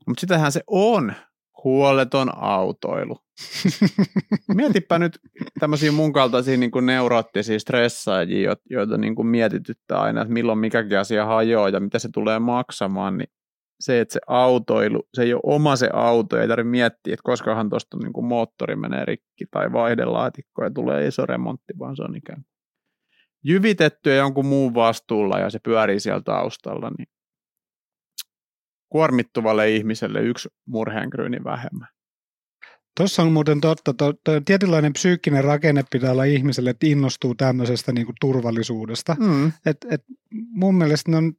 Mutta 0.06 0.20
sitähän 0.20 0.52
se 0.52 0.60
on, 0.66 1.14
huoleton 1.64 2.30
autoilu. 2.36 3.23
Mietipä 4.54 4.98
nyt 4.98 5.18
tämmöisiä 5.60 5.92
mun 5.92 6.12
kaltaisia 6.12 6.56
niin 6.56 6.70
kuin 6.70 6.86
neuroottisia 6.86 7.58
stressaajia, 7.58 8.56
joita 8.70 8.98
niin 8.98 9.14
kuin 9.14 9.26
mietityttää 9.26 10.00
aina, 10.00 10.22
että 10.22 10.34
milloin 10.34 10.58
mikäkin 10.58 10.98
asia 10.98 11.26
hajoaa 11.26 11.68
ja 11.68 11.80
mitä 11.80 11.98
se 11.98 12.08
tulee 12.14 12.38
maksamaan, 12.38 13.18
niin 13.18 13.28
se, 13.80 14.00
että 14.00 14.12
se 14.12 14.20
autoilu, 14.26 15.08
se 15.14 15.22
ei 15.22 15.34
ole 15.34 15.42
oma 15.44 15.76
se 15.76 15.90
auto, 15.92 16.40
ei 16.40 16.48
tarvitse 16.48 16.70
miettiä, 16.70 17.14
että 17.14 17.22
koskahan 17.24 17.70
tuosta 17.70 17.96
niin 17.96 18.12
kuin 18.12 18.26
moottori 18.26 18.76
menee 18.76 19.04
rikki 19.04 19.46
tai 19.50 19.72
vaihdelaatikko 19.72 20.64
ja 20.64 20.70
tulee 20.70 21.06
iso 21.06 21.26
remontti, 21.26 21.72
vaan 21.78 21.96
se 21.96 22.02
on 22.02 22.16
ikään 22.16 22.42
kuin 22.44 22.54
jyvitetty 23.44 24.10
ja 24.10 24.16
jonkun 24.16 24.46
muun 24.46 24.74
vastuulla 24.74 25.38
ja 25.38 25.50
se 25.50 25.58
pyörii 25.58 26.00
siellä 26.00 26.22
taustalla, 26.22 26.90
niin 26.98 27.08
kuormittuvalle 28.88 29.70
ihmiselle 29.70 30.20
yksi 30.20 30.48
murheenkryyni 30.66 31.44
vähemmän. 31.44 31.88
Tuossa 32.96 33.22
on 33.22 33.32
muuten 33.32 33.60
totta, 33.60 33.94
to, 33.94 34.12
to, 34.12 34.40
tietynlainen 34.44 34.92
psyykkinen 34.92 35.44
rakenne 35.44 35.84
pitää 35.90 36.12
olla 36.12 36.24
ihmiselle, 36.24 36.70
että 36.70 36.86
innostuu 36.86 37.34
tämmöisestä 37.34 37.92
niin 37.92 38.06
kuin 38.06 38.16
turvallisuudesta. 38.20 39.16
Mm. 39.20 39.52
Et, 39.66 39.76
et 39.90 40.04
mun 40.30 40.74
mielestä 40.74 41.10
ne 41.10 41.16
on 41.16 41.32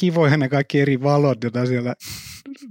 kivoja 0.00 0.36
ne 0.36 0.48
kaikki 0.48 0.80
eri 0.80 1.02
valot, 1.02 1.44
joita 1.44 1.66
siellä 1.66 1.94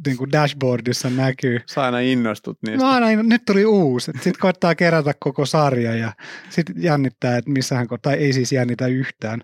niin 0.05 0.17
kuin 0.17 0.31
dashboardissa 0.31 1.09
näkyy. 1.09 1.59
Sä 1.65 1.83
aina 1.83 1.99
innostut 1.99 2.57
niistä. 2.67 2.85
No 2.85 2.91
aina, 2.91 3.23
nyt 3.23 3.45
tuli 3.45 3.65
uusi. 3.65 4.11
Sitten 4.15 4.39
koittaa 4.39 4.75
kerätä 4.75 5.13
koko 5.19 5.45
sarja 5.45 5.95
ja 5.95 6.13
sitten 6.49 6.75
jännittää, 6.77 7.37
että 7.37 7.51
missähän, 7.51 7.87
tai 8.01 8.15
ei 8.15 8.33
siis 8.33 8.51
jännitä 8.51 8.87
yhtään. 8.87 9.41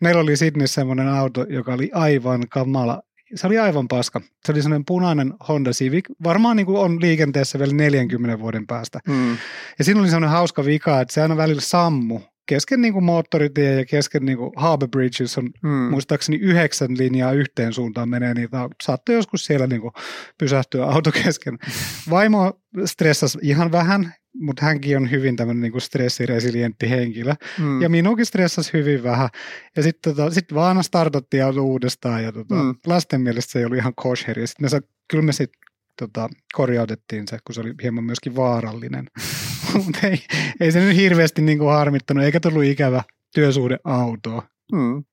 Meillä 0.00 0.20
oli 0.20 0.36
Sydneyssä 0.36 0.74
semmoinen 0.74 1.08
auto, 1.08 1.46
joka 1.48 1.74
oli 1.74 1.90
aivan 1.94 2.48
kamala 2.48 3.02
se 3.34 3.46
oli 3.46 3.58
aivan 3.58 3.88
paska. 3.88 4.20
Se 4.44 4.52
oli 4.52 4.62
sellainen 4.62 4.84
punainen 4.84 5.34
Honda 5.48 5.70
Civic, 5.70 6.04
varmaan 6.24 6.56
niin 6.56 6.66
kuin 6.66 6.78
on 6.78 7.00
liikenteessä 7.00 7.58
vielä 7.58 7.74
40 7.74 8.38
vuoden 8.38 8.66
päästä. 8.66 9.00
Mm. 9.08 9.36
Ja 9.78 9.84
siinä 9.84 10.00
oli 10.00 10.08
sellainen 10.08 10.30
hauska 10.30 10.64
vika, 10.64 11.00
että 11.00 11.14
se 11.14 11.22
aina 11.22 11.36
välillä 11.36 11.60
sammu 11.60 12.20
kesken 12.46 12.80
niin 12.80 12.92
kuin 12.92 13.04
moottoritie 13.04 13.74
ja 13.74 13.84
kesken 13.84 14.24
niin 14.24 14.38
kuin 14.38 14.52
Harbour 14.56 14.88
Bridges 14.88 15.38
on 15.38 15.50
mm. 15.62 15.68
muistaakseni 15.68 16.38
yhdeksän 16.38 16.98
linjaa 16.98 17.32
yhteen 17.32 17.72
suuntaan 17.72 18.08
menee, 18.08 18.34
niin 18.34 18.48
saattoi 18.82 19.14
joskus 19.14 19.44
siellä 19.44 19.66
niin 19.66 19.80
kuin 19.80 19.92
pysähtyä 20.38 20.84
auto 20.84 21.12
kesken. 21.12 21.58
Vaimo 22.10 22.60
stressasi 22.84 23.38
ihan 23.42 23.72
vähän, 23.72 24.14
mutta 24.40 24.64
hänkin 24.64 24.96
on 24.96 25.10
hyvin 25.10 25.36
tämmöinen 25.36 25.62
niin 25.62 25.80
stressiresilientti 25.80 26.90
henkilö. 26.90 27.34
Mm. 27.58 27.82
Ja 27.82 27.88
minunkin 27.88 28.26
stressasi 28.26 28.72
hyvin 28.72 29.02
vähän. 29.02 29.28
Ja 29.76 29.82
sitten 29.82 30.14
tota, 30.14 30.30
sit 30.30 30.54
vaan 30.54 30.84
startattiin 30.84 31.44
auto 31.44 31.62
uudestaan 31.62 32.24
ja 32.24 32.32
tota, 32.32 32.54
mm. 32.54 32.74
lasten 32.86 33.20
mielestä 33.20 33.52
se 33.52 33.58
ei 33.58 33.64
ollut 33.64 33.78
ihan 33.78 33.92
kosher. 33.96 34.38
Ja 34.38 34.46
sitten 34.46 34.82
kyllä 35.10 35.24
me 35.24 35.32
sitten 35.32 35.60
tota, 35.98 36.28
korjautettiin 36.54 37.28
se, 37.28 37.38
kun 37.46 37.54
se 37.54 37.60
oli 37.60 37.74
hieman 37.82 38.04
myöskin 38.04 38.36
vaarallinen. 38.36 39.06
mutta 39.84 40.06
ei, 40.06 40.18
ei 40.60 40.72
se 40.72 40.80
nyt 40.80 40.96
hirveästi 40.96 41.42
niin 41.42 41.58
kuin 41.58 41.70
harmittanut, 41.70 42.24
eikä 42.24 42.40
tullut 42.40 42.64
ikävä 42.64 43.02
työsuhdeautoa. 43.34 44.42
Mm. 44.72 45.04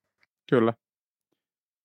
Kyllä. 0.49 0.73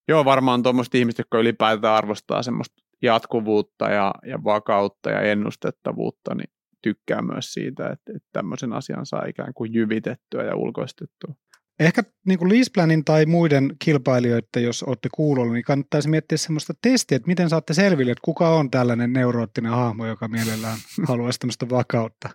Joo, 0.08 0.24
varmaan 0.24 0.62
tuommoiset 0.62 0.94
ihmiset, 0.94 1.18
jotka 1.18 1.38
ylipäätään 1.38 1.94
arvostaa 1.94 2.42
semmoista 2.42 2.82
jatkuvuutta 3.02 3.90
ja, 3.90 4.14
ja 4.26 4.44
vakautta 4.44 5.10
ja 5.10 5.20
ennustettavuutta, 5.20 6.34
niin 6.34 6.50
tykkää 6.86 7.22
myös 7.22 7.52
siitä, 7.52 7.86
että, 7.86 8.12
että 8.16 8.28
tämmöisen 8.32 8.72
asian 8.72 9.06
saa 9.06 9.24
ikään 9.24 9.54
kuin 9.54 9.74
jyvitettyä 9.74 10.44
ja 10.44 10.56
ulkoistettua. 10.56 11.34
Ehkä 11.80 12.02
niin 12.26 12.38
kuin 12.38 12.52
Leaseplanin 12.52 13.04
tai 13.04 13.26
muiden 13.26 13.76
kilpailijoiden, 13.78 14.62
jos 14.62 14.82
olette 14.82 15.08
kuulolla, 15.14 15.52
niin 15.52 15.64
kannattaisi 15.64 16.08
miettiä 16.08 16.38
semmoista 16.38 16.74
testiä, 16.82 17.16
että 17.16 17.26
miten 17.26 17.48
saatte 17.48 17.74
selville, 17.74 18.12
että 18.12 18.22
kuka 18.24 18.48
on 18.48 18.70
tällainen 18.70 19.12
neuroottinen 19.12 19.72
hahmo, 19.72 20.06
joka 20.06 20.28
mielellään 20.28 20.78
haluaisi 21.08 21.38
tämmöistä 21.38 21.68
vakautta. 21.70 22.28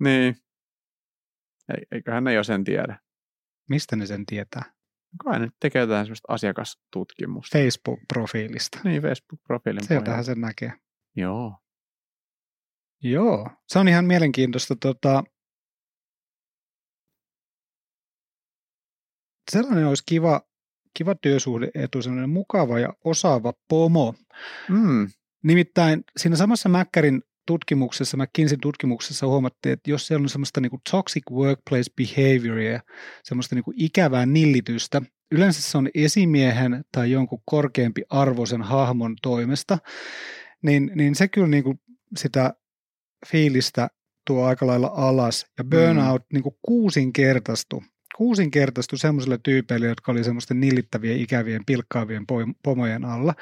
Niin. 0.00 0.36
Ei, 1.74 1.86
eiköhän 1.92 2.24
ne 2.24 2.32
jo 2.32 2.44
sen 2.44 2.64
tiedä. 2.64 2.98
Mistä 3.70 3.96
ne 3.96 4.06
sen 4.06 4.26
tietää? 4.26 4.62
Kai 5.24 5.40
ne 5.40 5.48
tekee 5.60 5.80
jotain 5.80 6.06
semmoista 6.06 6.32
asiakastutkimusta. 6.32 7.58
Facebook-profiilista. 7.58 8.80
Niin, 8.84 9.02
Facebook-profiilin 9.02 9.86
Sieltähän 9.86 10.24
sen 10.24 10.40
näkee. 10.40 10.72
Joo. 11.16 11.56
Joo, 13.02 13.50
se 13.68 13.78
on 13.78 13.88
ihan 13.88 14.04
mielenkiintoista. 14.04 14.76
Tota, 14.76 15.24
sellainen 19.50 19.86
olisi 19.86 20.02
kiva, 20.06 20.40
kiva 20.94 21.14
työsuhdeetu, 21.14 22.02
sellainen 22.02 22.30
mukava 22.30 22.78
ja 22.78 22.92
osaava 23.04 23.52
pomo. 23.68 24.14
Mm. 24.68 25.08
Nimittäin 25.42 26.04
siinä 26.16 26.36
samassa 26.36 26.68
Mäkkärin 26.68 27.22
tutkimuksessa, 27.46 28.16
McKinseyn 28.16 28.60
tutkimuksessa 28.60 29.26
huomattiin, 29.26 29.72
että 29.72 29.90
jos 29.90 30.06
siellä 30.06 30.22
on 30.22 30.28
semmoista 30.28 30.60
niin 30.60 30.70
kuin 30.70 30.82
toxic 30.90 31.22
workplace 31.30 31.90
behavioria, 31.96 32.80
semmoista 33.24 33.54
niin 33.54 33.64
kuin 33.64 33.74
ikävää 33.78 34.26
nillitystä, 34.26 35.02
yleensä 35.32 35.62
se 35.62 35.78
on 35.78 35.88
esimiehen 35.94 36.84
tai 36.92 37.10
jonkun 37.10 37.42
korkeampi 37.44 38.02
arvoisen 38.10 38.62
hahmon 38.62 39.16
toimesta, 39.22 39.78
niin, 40.62 40.92
niin 40.94 41.14
se 41.14 41.28
kyllä 41.28 41.48
niin 41.48 41.64
kuin 41.64 41.80
sitä 42.16 42.54
fiilistä 43.26 43.88
tuo 44.26 44.44
aika 44.44 44.66
lailla 44.66 44.92
alas. 44.94 45.46
Ja 45.58 45.64
burnout 45.64 46.22
mm. 46.22 46.26
niin 46.32 46.42
kuin 46.42 46.56
kuusinkertaistui 46.62 47.80
kuusinkertaistui 48.20 48.98
semmoisille 48.98 49.38
tyypeille, 49.42 49.86
jotka 49.86 50.12
oli 50.12 50.24
semmoisten 50.24 50.60
nillittävien, 50.60 51.20
ikävien, 51.20 51.64
pilkkaavien 51.66 52.24
pomojen 52.62 53.04
alla. 53.04 53.34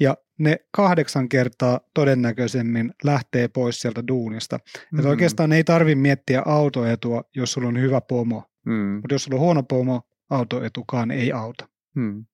Ja 0.00 0.16
ne 0.38 0.56
kahdeksan 0.76 1.28
kertaa 1.28 1.80
todennäköisemmin 1.94 2.92
lähtee 3.04 3.48
pois 3.48 3.80
sieltä 3.80 4.02
duunista. 4.08 4.58
Mm. 4.92 4.98
Että 4.98 5.08
oikeastaan 5.08 5.52
ei 5.52 5.64
tarvi 5.64 5.94
miettiä 5.94 6.42
autoetua, 6.46 7.22
jos 7.36 7.52
sulla 7.52 7.68
on 7.68 7.80
hyvä 7.80 8.00
pomo. 8.00 8.44
Mm. 8.66 8.72
Mutta 8.74 9.14
jos 9.14 9.24
sulla 9.24 9.36
on 9.36 9.40
huono 9.40 9.62
pomo, 9.62 10.02
autoetukaan 10.30 11.10
ei 11.10 11.32
auta. 11.32 11.68
Mm. 11.94 12.24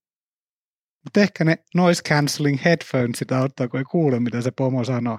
Mutta 1.04 1.20
ehkä 1.20 1.44
ne 1.44 1.58
noise 1.74 2.02
cancelling 2.02 2.64
headphonesit 2.64 3.32
auttaa, 3.32 3.68
kun 3.68 3.80
ei 3.80 3.84
kuule, 3.84 4.20
mitä 4.20 4.40
se 4.40 4.50
pomo 4.50 4.84
sanoo. 4.84 5.18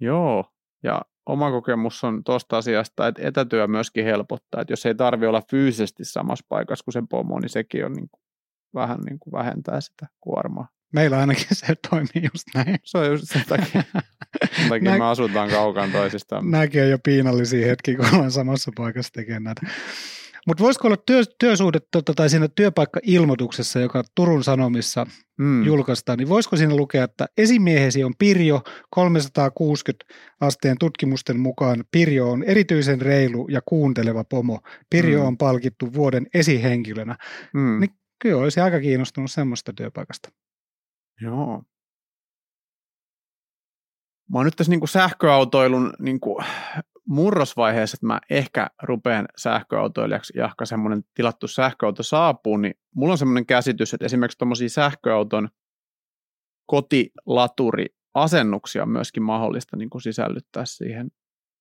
Joo, 0.00 0.44
ja 0.82 1.02
oma 1.26 1.50
kokemus 1.50 2.04
on 2.04 2.24
tuosta 2.24 2.56
asiasta, 2.56 3.06
että 3.06 3.22
etätyö 3.28 3.66
myöskin 3.66 4.04
helpottaa, 4.04 4.60
että 4.60 4.72
jos 4.72 4.86
ei 4.86 4.94
tarvi 4.94 5.26
olla 5.26 5.42
fyysisesti 5.50 6.04
samassa 6.04 6.46
paikassa 6.48 6.84
kuin 6.84 6.92
sen 6.92 7.08
pomo, 7.08 7.40
niin 7.40 7.48
sekin 7.48 7.86
on 7.86 7.92
niin 7.92 8.08
kuin, 8.10 8.20
vähän 8.74 9.00
niin 9.00 9.18
kuin 9.18 9.32
vähentää 9.32 9.80
sitä 9.80 10.06
kuormaa. 10.20 10.68
Meillä 10.92 11.18
ainakin 11.18 11.46
se 11.66 11.74
toimii 11.90 12.30
just 12.32 12.44
näin. 12.54 12.78
Se 12.84 12.98
on 12.98 13.06
just 13.06 13.24
sen 13.26 13.44
takia, 13.48 13.82
sen 14.56 14.68
takia 14.68 14.90
Nä- 14.90 14.98
me 14.98 15.04
asutaan 15.04 15.50
kaukaan 15.50 15.92
toisistaan. 15.92 16.50
Nämäkin 16.50 16.82
on 16.82 16.90
jo 16.90 16.98
piinallisia 17.04 17.66
hetkiä, 17.66 17.96
kun 17.96 18.06
ollaan 18.14 18.30
samassa 18.30 18.70
paikassa 18.76 19.12
tekemään 19.12 19.42
näitä. 19.42 19.60
Mutta 20.46 20.64
voisiko 20.64 20.88
olla 20.88 20.96
työ, 20.96 21.22
työsuhde 21.40 21.80
tota, 21.90 22.14
tai 22.14 22.30
siinä 22.30 22.48
työpaikka-ilmoituksessa, 22.48 23.80
joka 23.80 24.02
Turun 24.14 24.44
Sanomissa 24.44 25.06
Mm. 25.38 25.64
julkaistaan, 25.64 26.18
niin 26.18 26.28
voisiko 26.28 26.56
siinä 26.56 26.76
lukea, 26.76 27.04
että 27.04 27.26
esimiehesi 27.38 28.04
on 28.04 28.12
Pirjo 28.18 28.62
360 28.90 30.04
asteen 30.40 30.76
tutkimusten 30.80 31.40
mukaan. 31.40 31.84
Pirjo 31.90 32.30
on 32.30 32.42
erityisen 32.42 33.00
reilu 33.00 33.48
ja 33.50 33.60
kuunteleva 33.66 34.24
pomo. 34.24 34.60
Pirjo 34.90 35.20
Mm. 35.20 35.26
on 35.26 35.38
palkittu 35.38 35.92
vuoden 35.94 36.26
esihenkilönä. 36.34 37.16
Mm. 37.54 37.80
Niin- 37.80 37.94
Kyllä 38.22 38.36
olisi 38.42 38.60
aika 38.60 38.80
kiinnostunut 38.80 39.30
semmoista 39.30 39.72
työpaikasta. 39.72 40.28
Joo. 41.20 41.62
Mä 44.32 44.38
oon 44.38 44.44
nyt 44.44 44.56
tässä 44.56 44.70
niinku 44.70 44.86
sähköautoilun 44.86 45.92
niinku 45.98 46.40
murrosvaiheessa, 47.08 47.96
että 47.96 48.06
mä 48.06 48.20
ehkä 48.30 48.70
rupean 48.82 49.28
sähköautoilijaksi, 49.36 50.38
jahka 50.38 50.66
semmoinen 50.66 51.04
tilattu 51.14 51.48
sähköauto 51.48 52.02
saapuu, 52.02 52.56
niin 52.56 52.74
mulla 52.94 53.12
on 53.12 53.18
semmoinen 53.18 53.46
käsitys, 53.46 53.94
että 53.94 54.06
esimerkiksi 54.06 54.38
tuommoisia 54.38 54.68
sähköauton 54.68 55.48
kotilaturiasennuksia 56.66 58.82
on 58.82 58.88
myöskin 58.88 59.22
mahdollista 59.22 59.76
niin 59.76 59.90
kuin 59.90 60.02
sisällyttää 60.02 60.64
siihen 60.64 61.10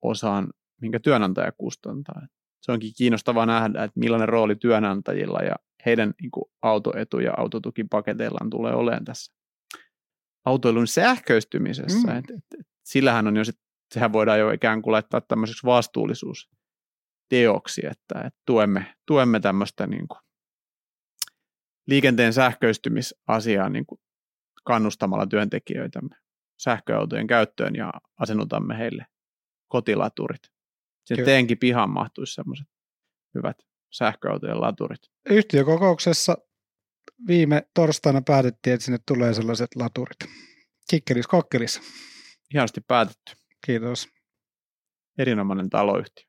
osaan, 0.02 0.48
minkä 0.82 1.00
työnantaja 1.00 1.52
kustantaa. 1.52 2.28
Se 2.62 2.72
onkin 2.72 2.92
kiinnostavaa 2.98 3.46
nähdä, 3.46 3.84
että 3.84 4.00
millainen 4.00 4.30
rooli 4.30 4.56
työnantajilla 4.56 5.40
ja 5.40 5.56
heidän 5.86 6.14
niin 6.22 6.32
kuin 6.32 6.46
autoetu- 6.62 7.20
ja 7.20 7.34
autotukipaketeillaan 7.38 8.50
tulee 8.50 8.74
olemaan 8.74 9.06
tässä 9.06 9.34
autoilun 10.46 10.88
sähköistymisessä. 10.88 12.08
Mm. 12.08 12.18
Et, 12.18 12.30
et, 12.30 12.44
et, 12.60 12.68
sillähän 12.84 13.28
on 13.28 13.38
jo 13.38 13.44
sit, 13.44 13.60
sehän 13.94 14.14
voidaan 14.14 14.40
jo 14.40 14.52
ikään 14.52 14.82
kuin 14.82 14.92
laittaa 14.92 15.22
tämmöiseksi 15.22 15.66
vastuullisuusteoksi, 15.66 17.82
että, 17.86 18.28
että 18.28 18.42
tuemme, 18.46 18.96
tuemme 19.08 19.40
tämmöistä 19.40 19.88
niin 19.88 20.08
kuin 20.08 20.20
liikenteen 21.88 22.34
sähköistymisasiaa 22.34 23.70
niin 23.70 23.86
kuin 23.86 24.02
kannustamalla 24.64 25.28
työntekijöitämme 25.28 26.16
sähköautojen 26.60 27.28
käyttöön 27.28 27.76
ja 27.76 27.94
asennutamme 28.20 28.78
heille 28.78 29.06
kotilaturit. 29.68 30.42
Kyllä. 31.08 31.26
teenkin 31.26 31.58
pihan 31.58 31.90
mahtuisi 31.90 32.34
semmoiset 32.34 32.68
hyvät 33.36 33.58
sähköautojen 33.92 34.62
laturit. 34.62 35.02
Yhtiökokouksessa 35.30 36.38
viime 37.28 37.68
torstaina 37.74 38.22
päätettiin, 38.22 38.74
että 38.74 38.86
sinne 38.86 39.00
tulee 39.08 39.34
sellaiset 39.34 39.76
laturit. 39.76 40.18
Kikkelis 40.90 41.28
kokkelis. 41.28 41.82
Hienosti 42.54 42.82
päätetty. 42.82 43.43
Kiitos. 43.66 44.08
Erinomainen 45.18 45.70
taloyhtiö. 45.70 46.26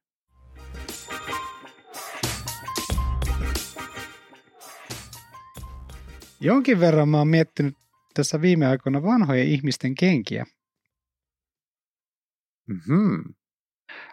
Jonkin 6.41 6.81
verran 6.81 7.09
mä 7.09 7.19
oon 7.19 7.29
miettinyt 7.29 7.75
tässä 8.15 8.41
viime 8.41 8.67
aikoina 8.67 9.03
vanhojen 9.03 9.47
ihmisten 9.49 9.95
kenkiä. 9.95 10.47
Mm-hmm. 12.67 13.35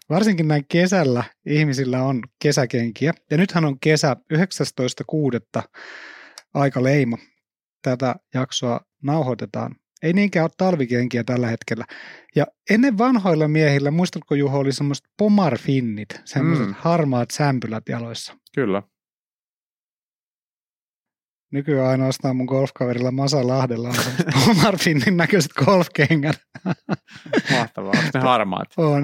Varsinkin 0.10 0.48
näin 0.48 0.66
kesällä 0.68 1.24
ihmisillä 1.46 2.04
on 2.04 2.22
kesäkenkiä. 2.42 3.14
Ja 3.32 3.38
nythän 3.38 3.66
on 3.66 3.80
kesä 3.80 4.16
19.6. 4.34 5.64
aika 6.54 6.84
leima. 6.84 7.18
Tätä 7.82 8.16
jaksoa 8.34 8.80
nauhoitetaan. 9.04 9.76
Ei 10.04 10.14
niinkään 10.14 10.44
ole 10.44 10.52
talvikenkiä 10.58 11.24
tällä 11.24 11.48
hetkellä. 11.48 11.86
Ja 12.36 12.46
ennen 12.70 12.98
vanhoilla 12.98 13.48
miehillä, 13.48 13.92
muistatko 13.92 14.36
Juho, 14.36 14.58
oli 14.60 14.72
semmoiset 14.72 15.06
pomarfinnit, 15.18 16.10
semmoiset 16.26 16.66
Mm. 16.66 16.72
mm. 16.72 16.76
harmaat 16.80 17.32
sämpylät 17.32 17.84
jaloissa. 17.90 18.34
Kyllä. 18.56 18.84
Nykyään 21.52 21.88
ainoastaan 21.90 22.36
mun 22.36 22.46
golfkaverilla 22.46 23.12
Masa 23.12 23.48
Lahdella 23.48 23.90
on 23.90 23.96
pomarfinnin 24.46 25.18
näköiset 25.18 25.52
golfkengät. 25.54 26.42
Mahtavaa. 27.58 27.94
Ne 28.14 28.20
harmaat? 28.20 28.68
On. 28.78 29.04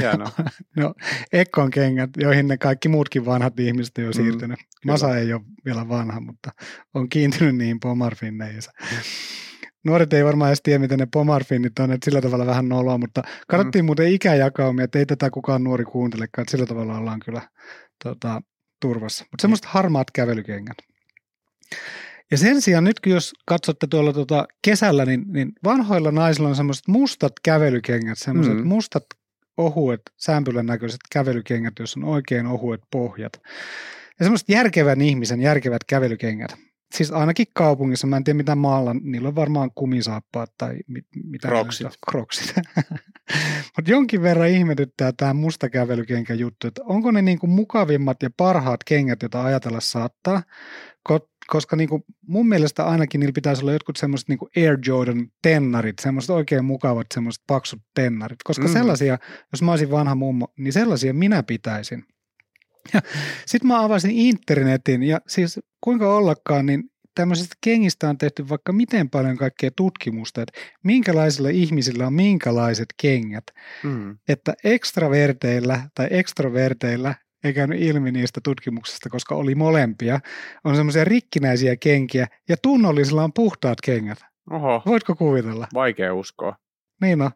Hienoa. 0.00 0.30
No, 0.76 0.94
Ekkon 1.32 1.70
kengät, 1.70 2.10
joihin 2.16 2.48
ne 2.48 2.56
kaikki 2.58 2.88
muutkin 2.88 3.26
vanhat 3.26 3.60
ihmiset 3.60 3.98
on 3.98 4.04
jo 4.04 4.10
Mm, 4.10 4.14
siirtynyt. 4.14 4.58
Masa 4.86 5.16
ei 5.16 5.32
ole 5.32 5.42
vielä 5.64 5.88
vanha, 5.88 6.20
mutta 6.20 6.50
on 6.94 7.08
kiintynyt 7.08 7.56
niihin 7.56 7.80
pomarfinneihinsa. 7.80 8.72
Nuoret 9.86 10.12
ei 10.12 10.24
varmaan 10.24 10.48
edes 10.48 10.62
tiedä, 10.62 10.78
miten 10.78 10.98
ne 10.98 11.06
pomarfinnit 11.12 11.78
on, 11.78 11.92
että 11.92 12.04
sillä 12.04 12.20
tavalla 12.20 12.46
vähän 12.46 12.68
noloa, 12.68 12.98
mutta 12.98 13.22
katsottiin 13.48 13.84
mm. 13.84 13.86
muuten 13.86 14.12
ikäjakaumia, 14.12 14.84
että 14.84 14.98
ei 14.98 15.06
tätä 15.06 15.30
kukaan 15.30 15.64
nuori 15.64 15.84
kuuntelekaan, 15.84 16.42
että 16.42 16.50
sillä 16.50 16.66
tavalla 16.66 16.98
ollaan 16.98 17.20
kyllä 17.20 17.42
tota, 18.04 18.42
turvassa. 18.80 19.24
Mutta 19.30 19.42
semmoiset 19.42 19.66
harmaat 19.66 20.10
kävelykengät. 20.10 20.76
Ja 22.30 22.38
sen 22.38 22.62
sijaan 22.62 22.84
nyt, 22.84 23.00
kun 23.00 23.12
jos 23.12 23.32
katsotte 23.46 23.86
tuolla 23.86 24.12
tota 24.12 24.46
kesällä, 24.62 25.04
niin, 25.04 25.24
niin 25.32 25.52
vanhoilla 25.64 26.10
naisilla 26.10 26.48
on 26.48 26.56
semmoiset 26.56 26.88
mustat 26.88 27.32
kävelykengät, 27.42 28.18
semmoiset 28.18 28.56
Mm. 28.56 28.66
mustat 28.66 29.04
ohuet, 29.56 30.00
sämpylän 30.16 30.66
näköiset 30.66 31.00
kävelykengät, 31.12 31.74
joissa 31.78 32.00
on 32.00 32.04
oikein 32.04 32.46
ohuet 32.46 32.80
pohjat. 32.90 33.32
Ja 34.18 34.24
semmoiset 34.24 34.48
järkevän 34.48 35.00
ihmisen 35.00 35.40
järkevät 35.40 35.84
kävelykengät. 35.86 36.50
Siis 36.94 37.12
ainakin 37.12 37.46
kaupungissa, 37.52 38.06
mä 38.06 38.16
en 38.16 38.24
tiedä 38.24 38.36
mitä 38.36 38.54
maalla, 38.54 38.94
niillä 38.94 39.28
on 39.28 39.34
varmaan 39.34 39.70
kumisaappaat 39.74 40.52
tai 40.58 40.76
mit, 40.86 41.06
mitä 41.24 41.48
Kroksit. 41.48 41.86
Kroksit. 42.10 42.54
Mutta 43.76 43.90
jonkin 43.90 44.22
verran 44.22 44.48
ihmetyttää 44.48 45.12
tämä 45.12 45.34
musta 45.34 45.68
kävelykenkä 45.68 46.34
juttu, 46.34 46.66
että 46.66 46.82
onko 46.84 47.10
ne 47.10 47.22
niinku 47.22 47.46
mukavimmat 47.46 48.22
ja 48.22 48.30
parhaat 48.36 48.84
kengät, 48.84 49.22
joita 49.22 49.44
ajatella 49.44 49.80
saattaa, 49.80 50.42
Ko- 51.08 51.28
koska 51.46 51.76
niinku 51.76 52.04
mun 52.26 52.48
mielestä 52.48 52.84
ainakin 52.84 53.20
niillä 53.20 53.32
pitäisi 53.32 53.62
olla 53.62 53.72
jotkut 53.72 53.96
semmoiset 53.96 54.28
niinku 54.28 54.48
Air 54.56 54.78
Jordan 54.86 55.26
tennarit, 55.42 55.98
semmoiset 55.98 56.30
oikein 56.30 56.64
mukavat 56.64 57.06
semmoiset 57.14 57.44
paksut 57.46 57.82
tennarit, 57.94 58.38
koska 58.44 58.66
mm. 58.66 58.72
sellaisia, 58.72 59.18
jos 59.52 59.62
mä 59.62 59.70
olisin 59.70 59.90
vanha 59.90 60.14
mummo, 60.14 60.48
niin 60.58 60.72
sellaisia 60.72 61.14
minä 61.14 61.42
pitäisin. 61.42 62.04
Sitten 63.46 63.68
mä 63.68 63.84
avasin 63.84 64.10
internetin 64.10 65.02
ja 65.02 65.20
siis 65.26 65.60
kuinka 65.80 66.16
ollakaan, 66.16 66.66
niin 66.66 66.84
tämmöisistä 67.14 67.56
kengistä 67.60 68.08
on 68.08 68.18
tehty 68.18 68.48
vaikka 68.48 68.72
miten 68.72 69.10
paljon 69.10 69.36
kaikkea 69.36 69.70
tutkimusta, 69.76 70.42
että 70.42 70.60
minkälaisilla 70.84 71.48
ihmisillä 71.48 72.06
on 72.06 72.12
minkälaiset 72.12 72.86
kengät. 73.00 73.44
Mm. 73.82 74.18
Että 74.28 74.54
ekstraverteillä 74.64 75.80
tai 75.94 76.06
ekstroverteillä 76.10 77.14
ei 77.44 77.52
käynyt 77.52 77.80
ilmi 77.80 78.12
niistä 78.12 78.40
tutkimuksista, 78.44 79.10
koska 79.10 79.34
oli 79.34 79.54
molempia, 79.54 80.20
on 80.64 80.76
semmoisia 80.76 81.04
rikkinäisiä 81.04 81.76
kenkiä 81.76 82.26
ja 82.48 82.56
tunnollisilla 82.62 83.24
on 83.24 83.32
puhtaat 83.32 83.80
kengät. 83.80 84.18
Oho, 84.50 84.82
Voitko 84.86 85.14
kuvitella? 85.14 85.68
vaikea 85.74 86.14
uskoa. 86.14 86.56
Niin 87.00 87.22
on. 87.22 87.30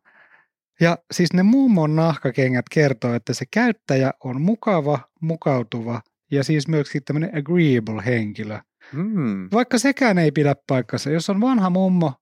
Ja 0.80 0.98
siis 1.12 1.32
ne 1.32 1.42
mummon 1.42 1.96
nahkakengät 1.96 2.64
kertoo, 2.70 3.14
että 3.14 3.34
se 3.34 3.44
käyttäjä 3.50 4.12
on 4.24 4.40
mukava, 4.40 4.98
mukautuva 5.20 6.00
ja 6.30 6.44
siis 6.44 6.68
myöskin 6.68 7.04
tämmöinen 7.04 7.38
agreeable 7.38 8.04
henkilö. 8.04 8.58
Mm. 8.92 9.48
Vaikka 9.52 9.78
sekään 9.78 10.18
ei 10.18 10.32
pidä 10.32 10.54
paikkansa. 10.66 11.10
Jos 11.10 11.30
on 11.30 11.40
vanha 11.40 11.70
mummo, 11.70 12.12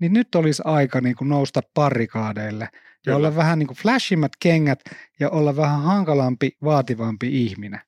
niin 0.00 0.12
nyt 0.12 0.34
olisi 0.34 0.62
aika 0.64 1.00
niin 1.00 1.16
kuin 1.16 1.28
nousta 1.28 1.60
parikaadeille 1.74 2.68
ja 2.72 2.80
Kyllä. 3.04 3.16
olla 3.16 3.36
vähän 3.36 3.58
niin 3.58 3.66
kuin 3.66 3.76
flashimmat 3.76 4.32
kengät 4.42 4.80
ja 5.20 5.30
olla 5.30 5.56
vähän 5.56 5.82
hankalampi, 5.82 6.50
vaativampi 6.64 7.44
ihminen. 7.44 7.80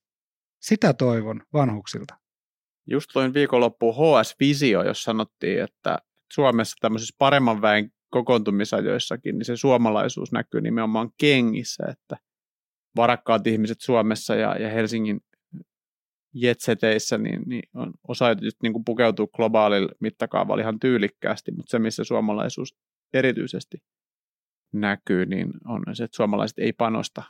Sitä 0.61 0.93
toivon 0.93 1.43
vanhuksilta. 1.53 2.15
Just 2.87 3.17
loin 3.17 3.35
viikonloppuun 3.35 3.95
HS-visio, 3.95 4.83
jos 4.83 5.03
sanottiin, 5.03 5.63
että 5.63 5.99
Suomessa 6.33 6.77
tämmöisissä 6.81 7.15
paremman 7.19 7.63
väen 7.63 7.93
kokoontumisajoissakin, 8.11 9.39
niin 9.39 9.45
se 9.45 9.57
suomalaisuus 9.57 10.33
näkyy 10.33 10.61
nimenomaan 10.61 11.11
kengissä, 11.19 11.85
että 11.91 12.17
varakkaat 12.97 13.47
ihmiset 13.47 13.81
Suomessa 13.81 14.35
ja, 14.35 14.57
ja 14.57 14.71
Helsingin 14.71 15.21
jetseteissä, 16.35 17.19
niin, 17.19 17.43
niin 17.47 17.63
on 17.75 17.93
osa 18.09 18.33
just 18.41 18.57
niin 18.63 18.73
kuin 18.73 18.85
pukeutuu 18.85 19.27
globaalilla 19.27 19.93
mittakaavalla 20.01 20.63
ihan 20.63 20.81
tyylikkäästi, 20.81 21.53
mutta 21.53 21.71
se, 21.71 21.79
missä 21.79 22.05
suomalaisuus 22.05 22.77
erityisesti 23.15 23.79
näkyy, 24.73 25.27
niin 25.27 25.51
on 25.65 25.83
se, 25.93 26.05
että 26.05 26.17
suomalaiset 26.17 26.59
ei 26.59 26.73
panosta 26.73 27.23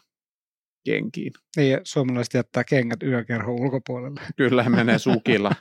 kenkiin. 0.85 1.33
Niin 1.57 1.71
ja 1.71 1.81
suomalaiset 1.85 2.35
jättää 2.35 2.65
kengät 2.65 3.03
yökerhon 3.03 3.61
ulkopuolelle. 3.61 4.21
Kyllä 4.37 4.69
menee 4.69 4.99
sukilla, 5.09 5.55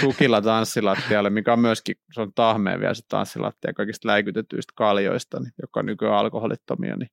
sukilla 0.00 0.42
tanssilattialle, 0.42 1.30
mikä 1.30 1.52
on 1.52 1.60
myöskin, 1.60 1.96
se 2.14 2.20
on 2.20 2.32
tahmeen 2.34 2.80
vielä 2.80 2.94
se 2.94 3.02
tanssilattia 3.08 3.72
kaikista 3.72 4.08
läikytetyistä 4.08 4.72
kaljoista, 4.76 5.40
niin, 5.40 5.52
joka 5.62 5.80
on 5.80 5.86
nykyään 5.86 6.16
alkoholittomia, 6.16 6.96
niin 6.96 7.10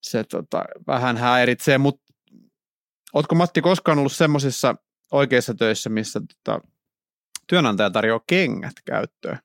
se 0.00 0.24
tota, 0.24 0.64
vähän 0.86 1.16
häiritsee, 1.16 1.78
mutta 1.78 2.12
ootko 3.14 3.34
Matti 3.34 3.60
koskaan 3.60 3.98
ollut 3.98 4.12
semmoisissa 4.12 4.74
oikeissa 5.12 5.54
töissä, 5.54 5.90
missä 5.90 6.20
tota, 6.20 6.60
työnantaja 7.46 7.90
tarjoaa 7.90 8.20
kengät 8.26 8.74
käyttöön? 8.84 9.38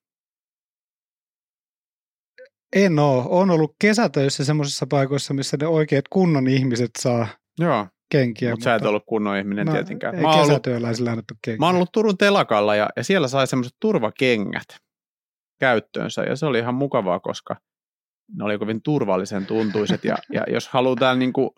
En 2.76 3.00
ole. 3.00 3.24
Olen 3.26 3.50
ollut 3.50 3.76
kesätöissä 3.80 4.46
semmoisissa 4.46 4.88
paikoissa, 4.88 5.34
missä 5.34 5.58
ne 5.62 5.68
oikeat 5.68 6.06
kunnon 6.10 6.48
ihmiset 6.48 6.92
saa 7.00 7.28
Joo, 7.60 7.88
kenkiä. 8.10 8.52
mutta 8.52 8.64
sä 8.64 8.76
et 8.76 8.86
ollut 8.86 9.04
kunnon 9.06 9.38
ihminen 9.38 9.66
no, 9.66 9.74
tietenkään. 9.74 10.16
Ei 10.16 10.22
Mä 10.22 10.38
kesätyöläisille 10.42 11.10
annettu 11.10 11.34
kenkiä. 11.42 11.60
mä 11.60 11.66
oon 11.66 11.76
ollut 11.76 11.92
Turun 11.92 12.18
telakalla 12.18 12.76
ja, 12.76 12.90
ja 12.96 13.04
siellä 13.04 13.28
sai 13.28 13.48
semmoiset 13.48 13.76
turvakengät 13.80 14.68
käyttöönsä 15.60 16.24
ja 16.24 16.36
se 16.36 16.46
oli 16.46 16.60
ihan 16.60 16.76
mukavaa, 16.76 17.20
koska 17.20 17.56
ne 18.38 18.44
oli 18.44 18.58
kovin 18.58 18.82
turvallisen 18.82 19.46
tuntuiset 19.46 20.04
ja, 20.04 20.16
ja 20.34 20.44
jos 20.48 20.68
halutaan 20.68 21.20
niin 21.20 21.34
kuin 21.34 21.50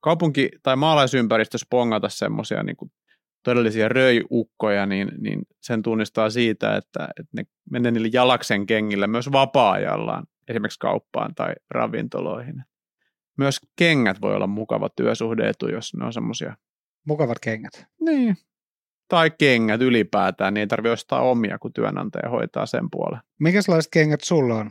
kaupunki- 0.00 0.50
tai 0.62 0.76
maalaisympäristössä 0.76 1.66
pongata 1.70 2.08
semmoisia 2.08 2.62
niin 2.62 2.76
kuin 2.76 2.90
todellisia 3.44 3.88
röiukkoja, 3.88 4.86
niin, 4.86 5.08
niin 5.18 5.42
sen 5.60 5.82
tunnistaa 5.82 6.30
siitä, 6.30 6.76
että, 6.76 7.08
että 7.20 7.30
ne 7.32 7.42
menee 7.70 7.90
niille 7.90 8.10
jalaksen 8.12 8.66
kengillä 8.66 9.06
myös 9.06 9.32
vapaa-ajallaan, 9.32 10.26
esimerkiksi 10.48 10.78
kauppaan 10.78 11.34
tai 11.34 11.52
ravintoloihin. 11.70 12.64
Myös 13.40 13.60
kengät 13.76 14.20
voi 14.20 14.34
olla 14.34 14.46
mukava 14.46 14.88
työsuhdeetu, 14.88 15.68
jos 15.68 15.94
ne 15.94 16.06
on 16.06 16.12
semmoisia. 16.12 16.56
Mukavat 17.06 17.38
kengät. 17.38 17.86
Niin. 18.00 18.36
Tai 19.08 19.30
kengät 19.30 19.80
ylipäätään, 19.80 20.54
niin 20.54 20.60
ei 20.60 20.66
tarvitse 20.66 20.92
ostaa 20.92 21.20
omia, 21.20 21.58
kun 21.58 21.72
työnantaja 21.72 22.30
hoitaa 22.30 22.66
sen 22.66 22.90
puolen. 22.90 23.20
Minkälaiset 23.40 23.90
kengät 23.92 24.20
sulla 24.24 24.54
on? 24.54 24.70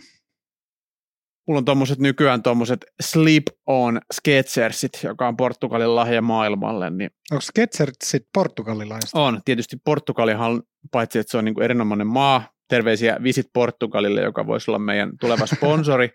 Mulla 1.48 1.58
on 1.58 1.66
tommoset 1.66 2.00
nykyään 2.00 2.44
tommoset 2.44 2.86
slip 3.02 3.44
on 3.66 4.02
Sketchersit, 4.14 5.00
joka 5.04 5.28
on 5.28 5.38
Portugalin 5.38 5.96
lahja 5.96 6.22
maailmalle, 6.22 6.90
niin 6.90 7.10
Onko 7.32 7.42
Sketcherit 7.42 8.02
sit 8.04 8.28
portugalilaista? 8.34 9.20
On, 9.20 9.42
tietysti 9.46 9.78
Portugalihan, 9.86 10.64
paitsi 10.92 11.20
että 11.20 11.32
se 11.32 11.38
on 11.38 11.46
niin 11.46 11.56
kuin 11.56 11.64
erinomainen 11.64 12.08
maa, 12.08 12.50
terveisiä 12.68 13.18
Visit 13.24 13.48
Portugalille, 13.54 14.22
joka 14.22 14.48
voisi 14.48 14.72
olla 14.72 14.80
meidän 14.80 15.12
tuleva 15.20 15.46
sponsori, 15.56 16.10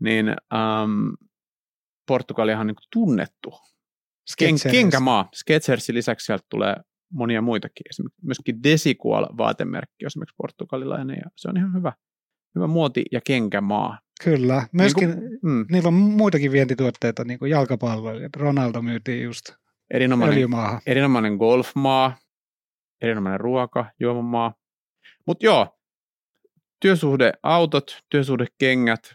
niin 0.00 0.28
um, 0.28 1.12
Portugalihan 2.12 2.60
on 2.60 2.66
niin 2.66 2.76
tunnettu 2.92 3.54
Ken, 4.38 4.54
kenkämaa. 4.70 5.28
Sketchersin 5.34 5.94
lisäksi 5.94 6.26
sieltä 6.26 6.44
tulee 6.50 6.76
monia 7.12 7.42
muitakin. 7.42 7.84
Esimerkiksi 7.90 8.26
myöskin 8.26 8.62
Desigual 8.62 9.26
vaatemerkki 9.36 10.04
on 10.04 10.06
esimerkiksi 10.06 10.34
portugalilainen 10.36 11.16
ja 11.16 11.30
se 11.36 11.48
on 11.48 11.56
ihan 11.56 11.74
hyvä, 11.74 11.92
hyvä 12.54 12.66
muoti- 12.66 13.04
ja 13.12 13.20
kenkämaa. 13.26 13.98
Kyllä. 14.24 14.66
Myöskin 14.72 15.08
Niin 15.08 15.18
kuin, 15.18 15.38
mm, 15.42 15.66
niillä 15.70 15.88
on 15.88 15.94
muitakin 15.94 16.52
vientituotteita, 16.52 17.24
niin 17.24 17.38
kuin 17.38 17.50
jalkapalloilijat. 17.50 18.36
Ronaldo 18.36 18.82
myytiin 18.82 19.22
just 19.22 19.52
erinomainen, 19.90 20.34
öljymaahan. 20.34 20.80
erinomainen 20.86 21.36
golfmaa, 21.36 22.16
erinomainen 23.00 23.40
ruoka, 23.40 23.86
juomamaa. 24.00 24.54
Mutta 25.26 25.46
joo, 25.46 25.78
työsuhdeautot, 26.80 27.98
työsuhdekengät, 28.10 29.14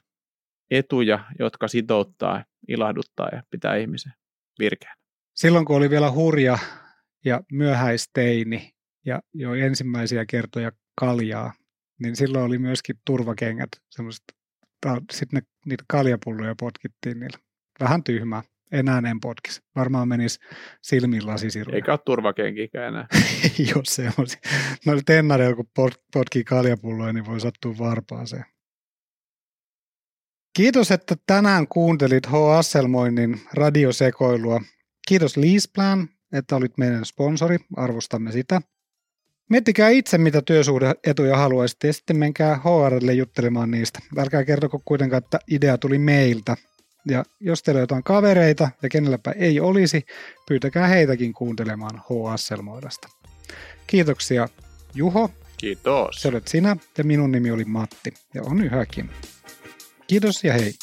etuja, 0.72 1.20
jotka 1.40 1.68
sitouttaa, 1.68 2.44
ilahduttaa 2.68 3.30
ja 3.32 3.44
pitää 3.50 3.76
ihmisen 3.76 4.14
virkeänä. 4.60 4.96
Silloin 5.36 5.66
kun 5.66 5.76
oli 5.76 5.90
vielä 5.90 6.12
hurja 6.12 6.58
ja 7.26 7.42
myöhäisteini 7.52 8.72
ja 9.06 9.22
jo 9.34 9.54
ensimmäisiä 9.54 10.26
kertoja 10.26 10.72
kaljaa, 11.00 11.54
niin 12.00 12.16
silloin 12.16 12.46
oli 12.46 12.58
myöskin 12.58 12.96
turvakengät. 13.06 13.70
Sitten 15.12 15.42
ne, 15.42 15.42
niitä 15.66 15.84
kaljapulloja 15.88 16.56
potkittiin 16.60 17.20
niillä. 17.20 17.38
Vähän 17.80 18.04
tyhmää. 18.04 18.44
Enää 18.72 19.02
en 19.10 19.20
potkisi. 19.20 19.62
Varmaan 19.76 20.08
menisi 20.08 20.40
silmiin 20.82 21.28
lasisiruja. 21.28 21.76
Eikä 21.76 21.92
ole 21.92 22.00
turvakenkikään 22.06 22.88
enää. 22.88 23.08
Ei 23.60 23.68
ole 23.76 23.84
semmoisia. 23.86 24.40
Noilla 24.86 25.02
tennareilla, 25.06 25.56
kun 25.56 25.66
pot- 25.80 26.04
potkii 26.14 26.44
kaljapulloja, 26.44 27.14
niin 27.14 27.26
voi 27.26 27.40
sattua 27.40 27.78
varpaaseen. 27.80 28.46
Kiitos, 30.58 30.92
että 30.92 31.16
tänään 31.28 31.68
kuuntelit 31.68 32.26
H. 32.28 32.34
Asselmoinnin 32.58 33.42
radiosekoilua. 33.54 34.62
Kiitos 35.08 35.38
Leaseplan, 35.38 36.10
että 36.34 36.56
olit 36.56 36.78
meidän 36.78 37.06
sponsori. 37.06 37.58
Arvostamme 37.76 38.32
sitä. 38.32 38.62
Miettikää 39.50 39.90
itse, 39.90 40.18
mitä 40.18 40.42
työsuhdeetuja 40.42 41.38
haluaisitte 41.38 41.88
ja 41.88 41.94
sitten 41.94 42.18
menkää 42.18 42.56
HRlle 42.56 43.14
juttelemaan 43.14 43.72
niistä. 43.72 44.00
Älkää 44.18 44.44
kertoko 44.44 44.82
kuitenkaan, 44.86 45.24
että 45.24 45.40
idea 45.52 45.78
tuli 45.78 45.98
meiltä. 46.00 46.58
Ja 47.06 47.24
jos 47.40 47.64
teillä 47.64 47.80
on 47.80 47.84
jotain 47.84 48.04
kavereita 48.04 48.70
ja 48.82 48.90
kenelläpä 48.90 49.32
ei 49.32 49.60
olisi, 49.60 50.06
pyytäkää 50.48 50.88
heitäkin 50.88 51.34
kuuntelemaan 51.34 51.98
H. 51.98 52.32
Asselmoidasta. 52.32 53.08
Kiitoksia 53.88 54.50
Juho, 54.96 55.30
Kiitos. 55.58 56.22
se 56.22 56.28
olet 56.28 56.48
sinä 56.48 56.78
ja 56.98 57.04
minun 57.04 57.32
nimi 57.32 57.52
oli 57.52 57.66
Matti 57.66 58.14
ja 58.34 58.42
on 58.44 58.62
yhäkin. 58.62 59.10
Kiitos 60.08 60.44
ja 60.44 60.54
hei. 60.54 60.74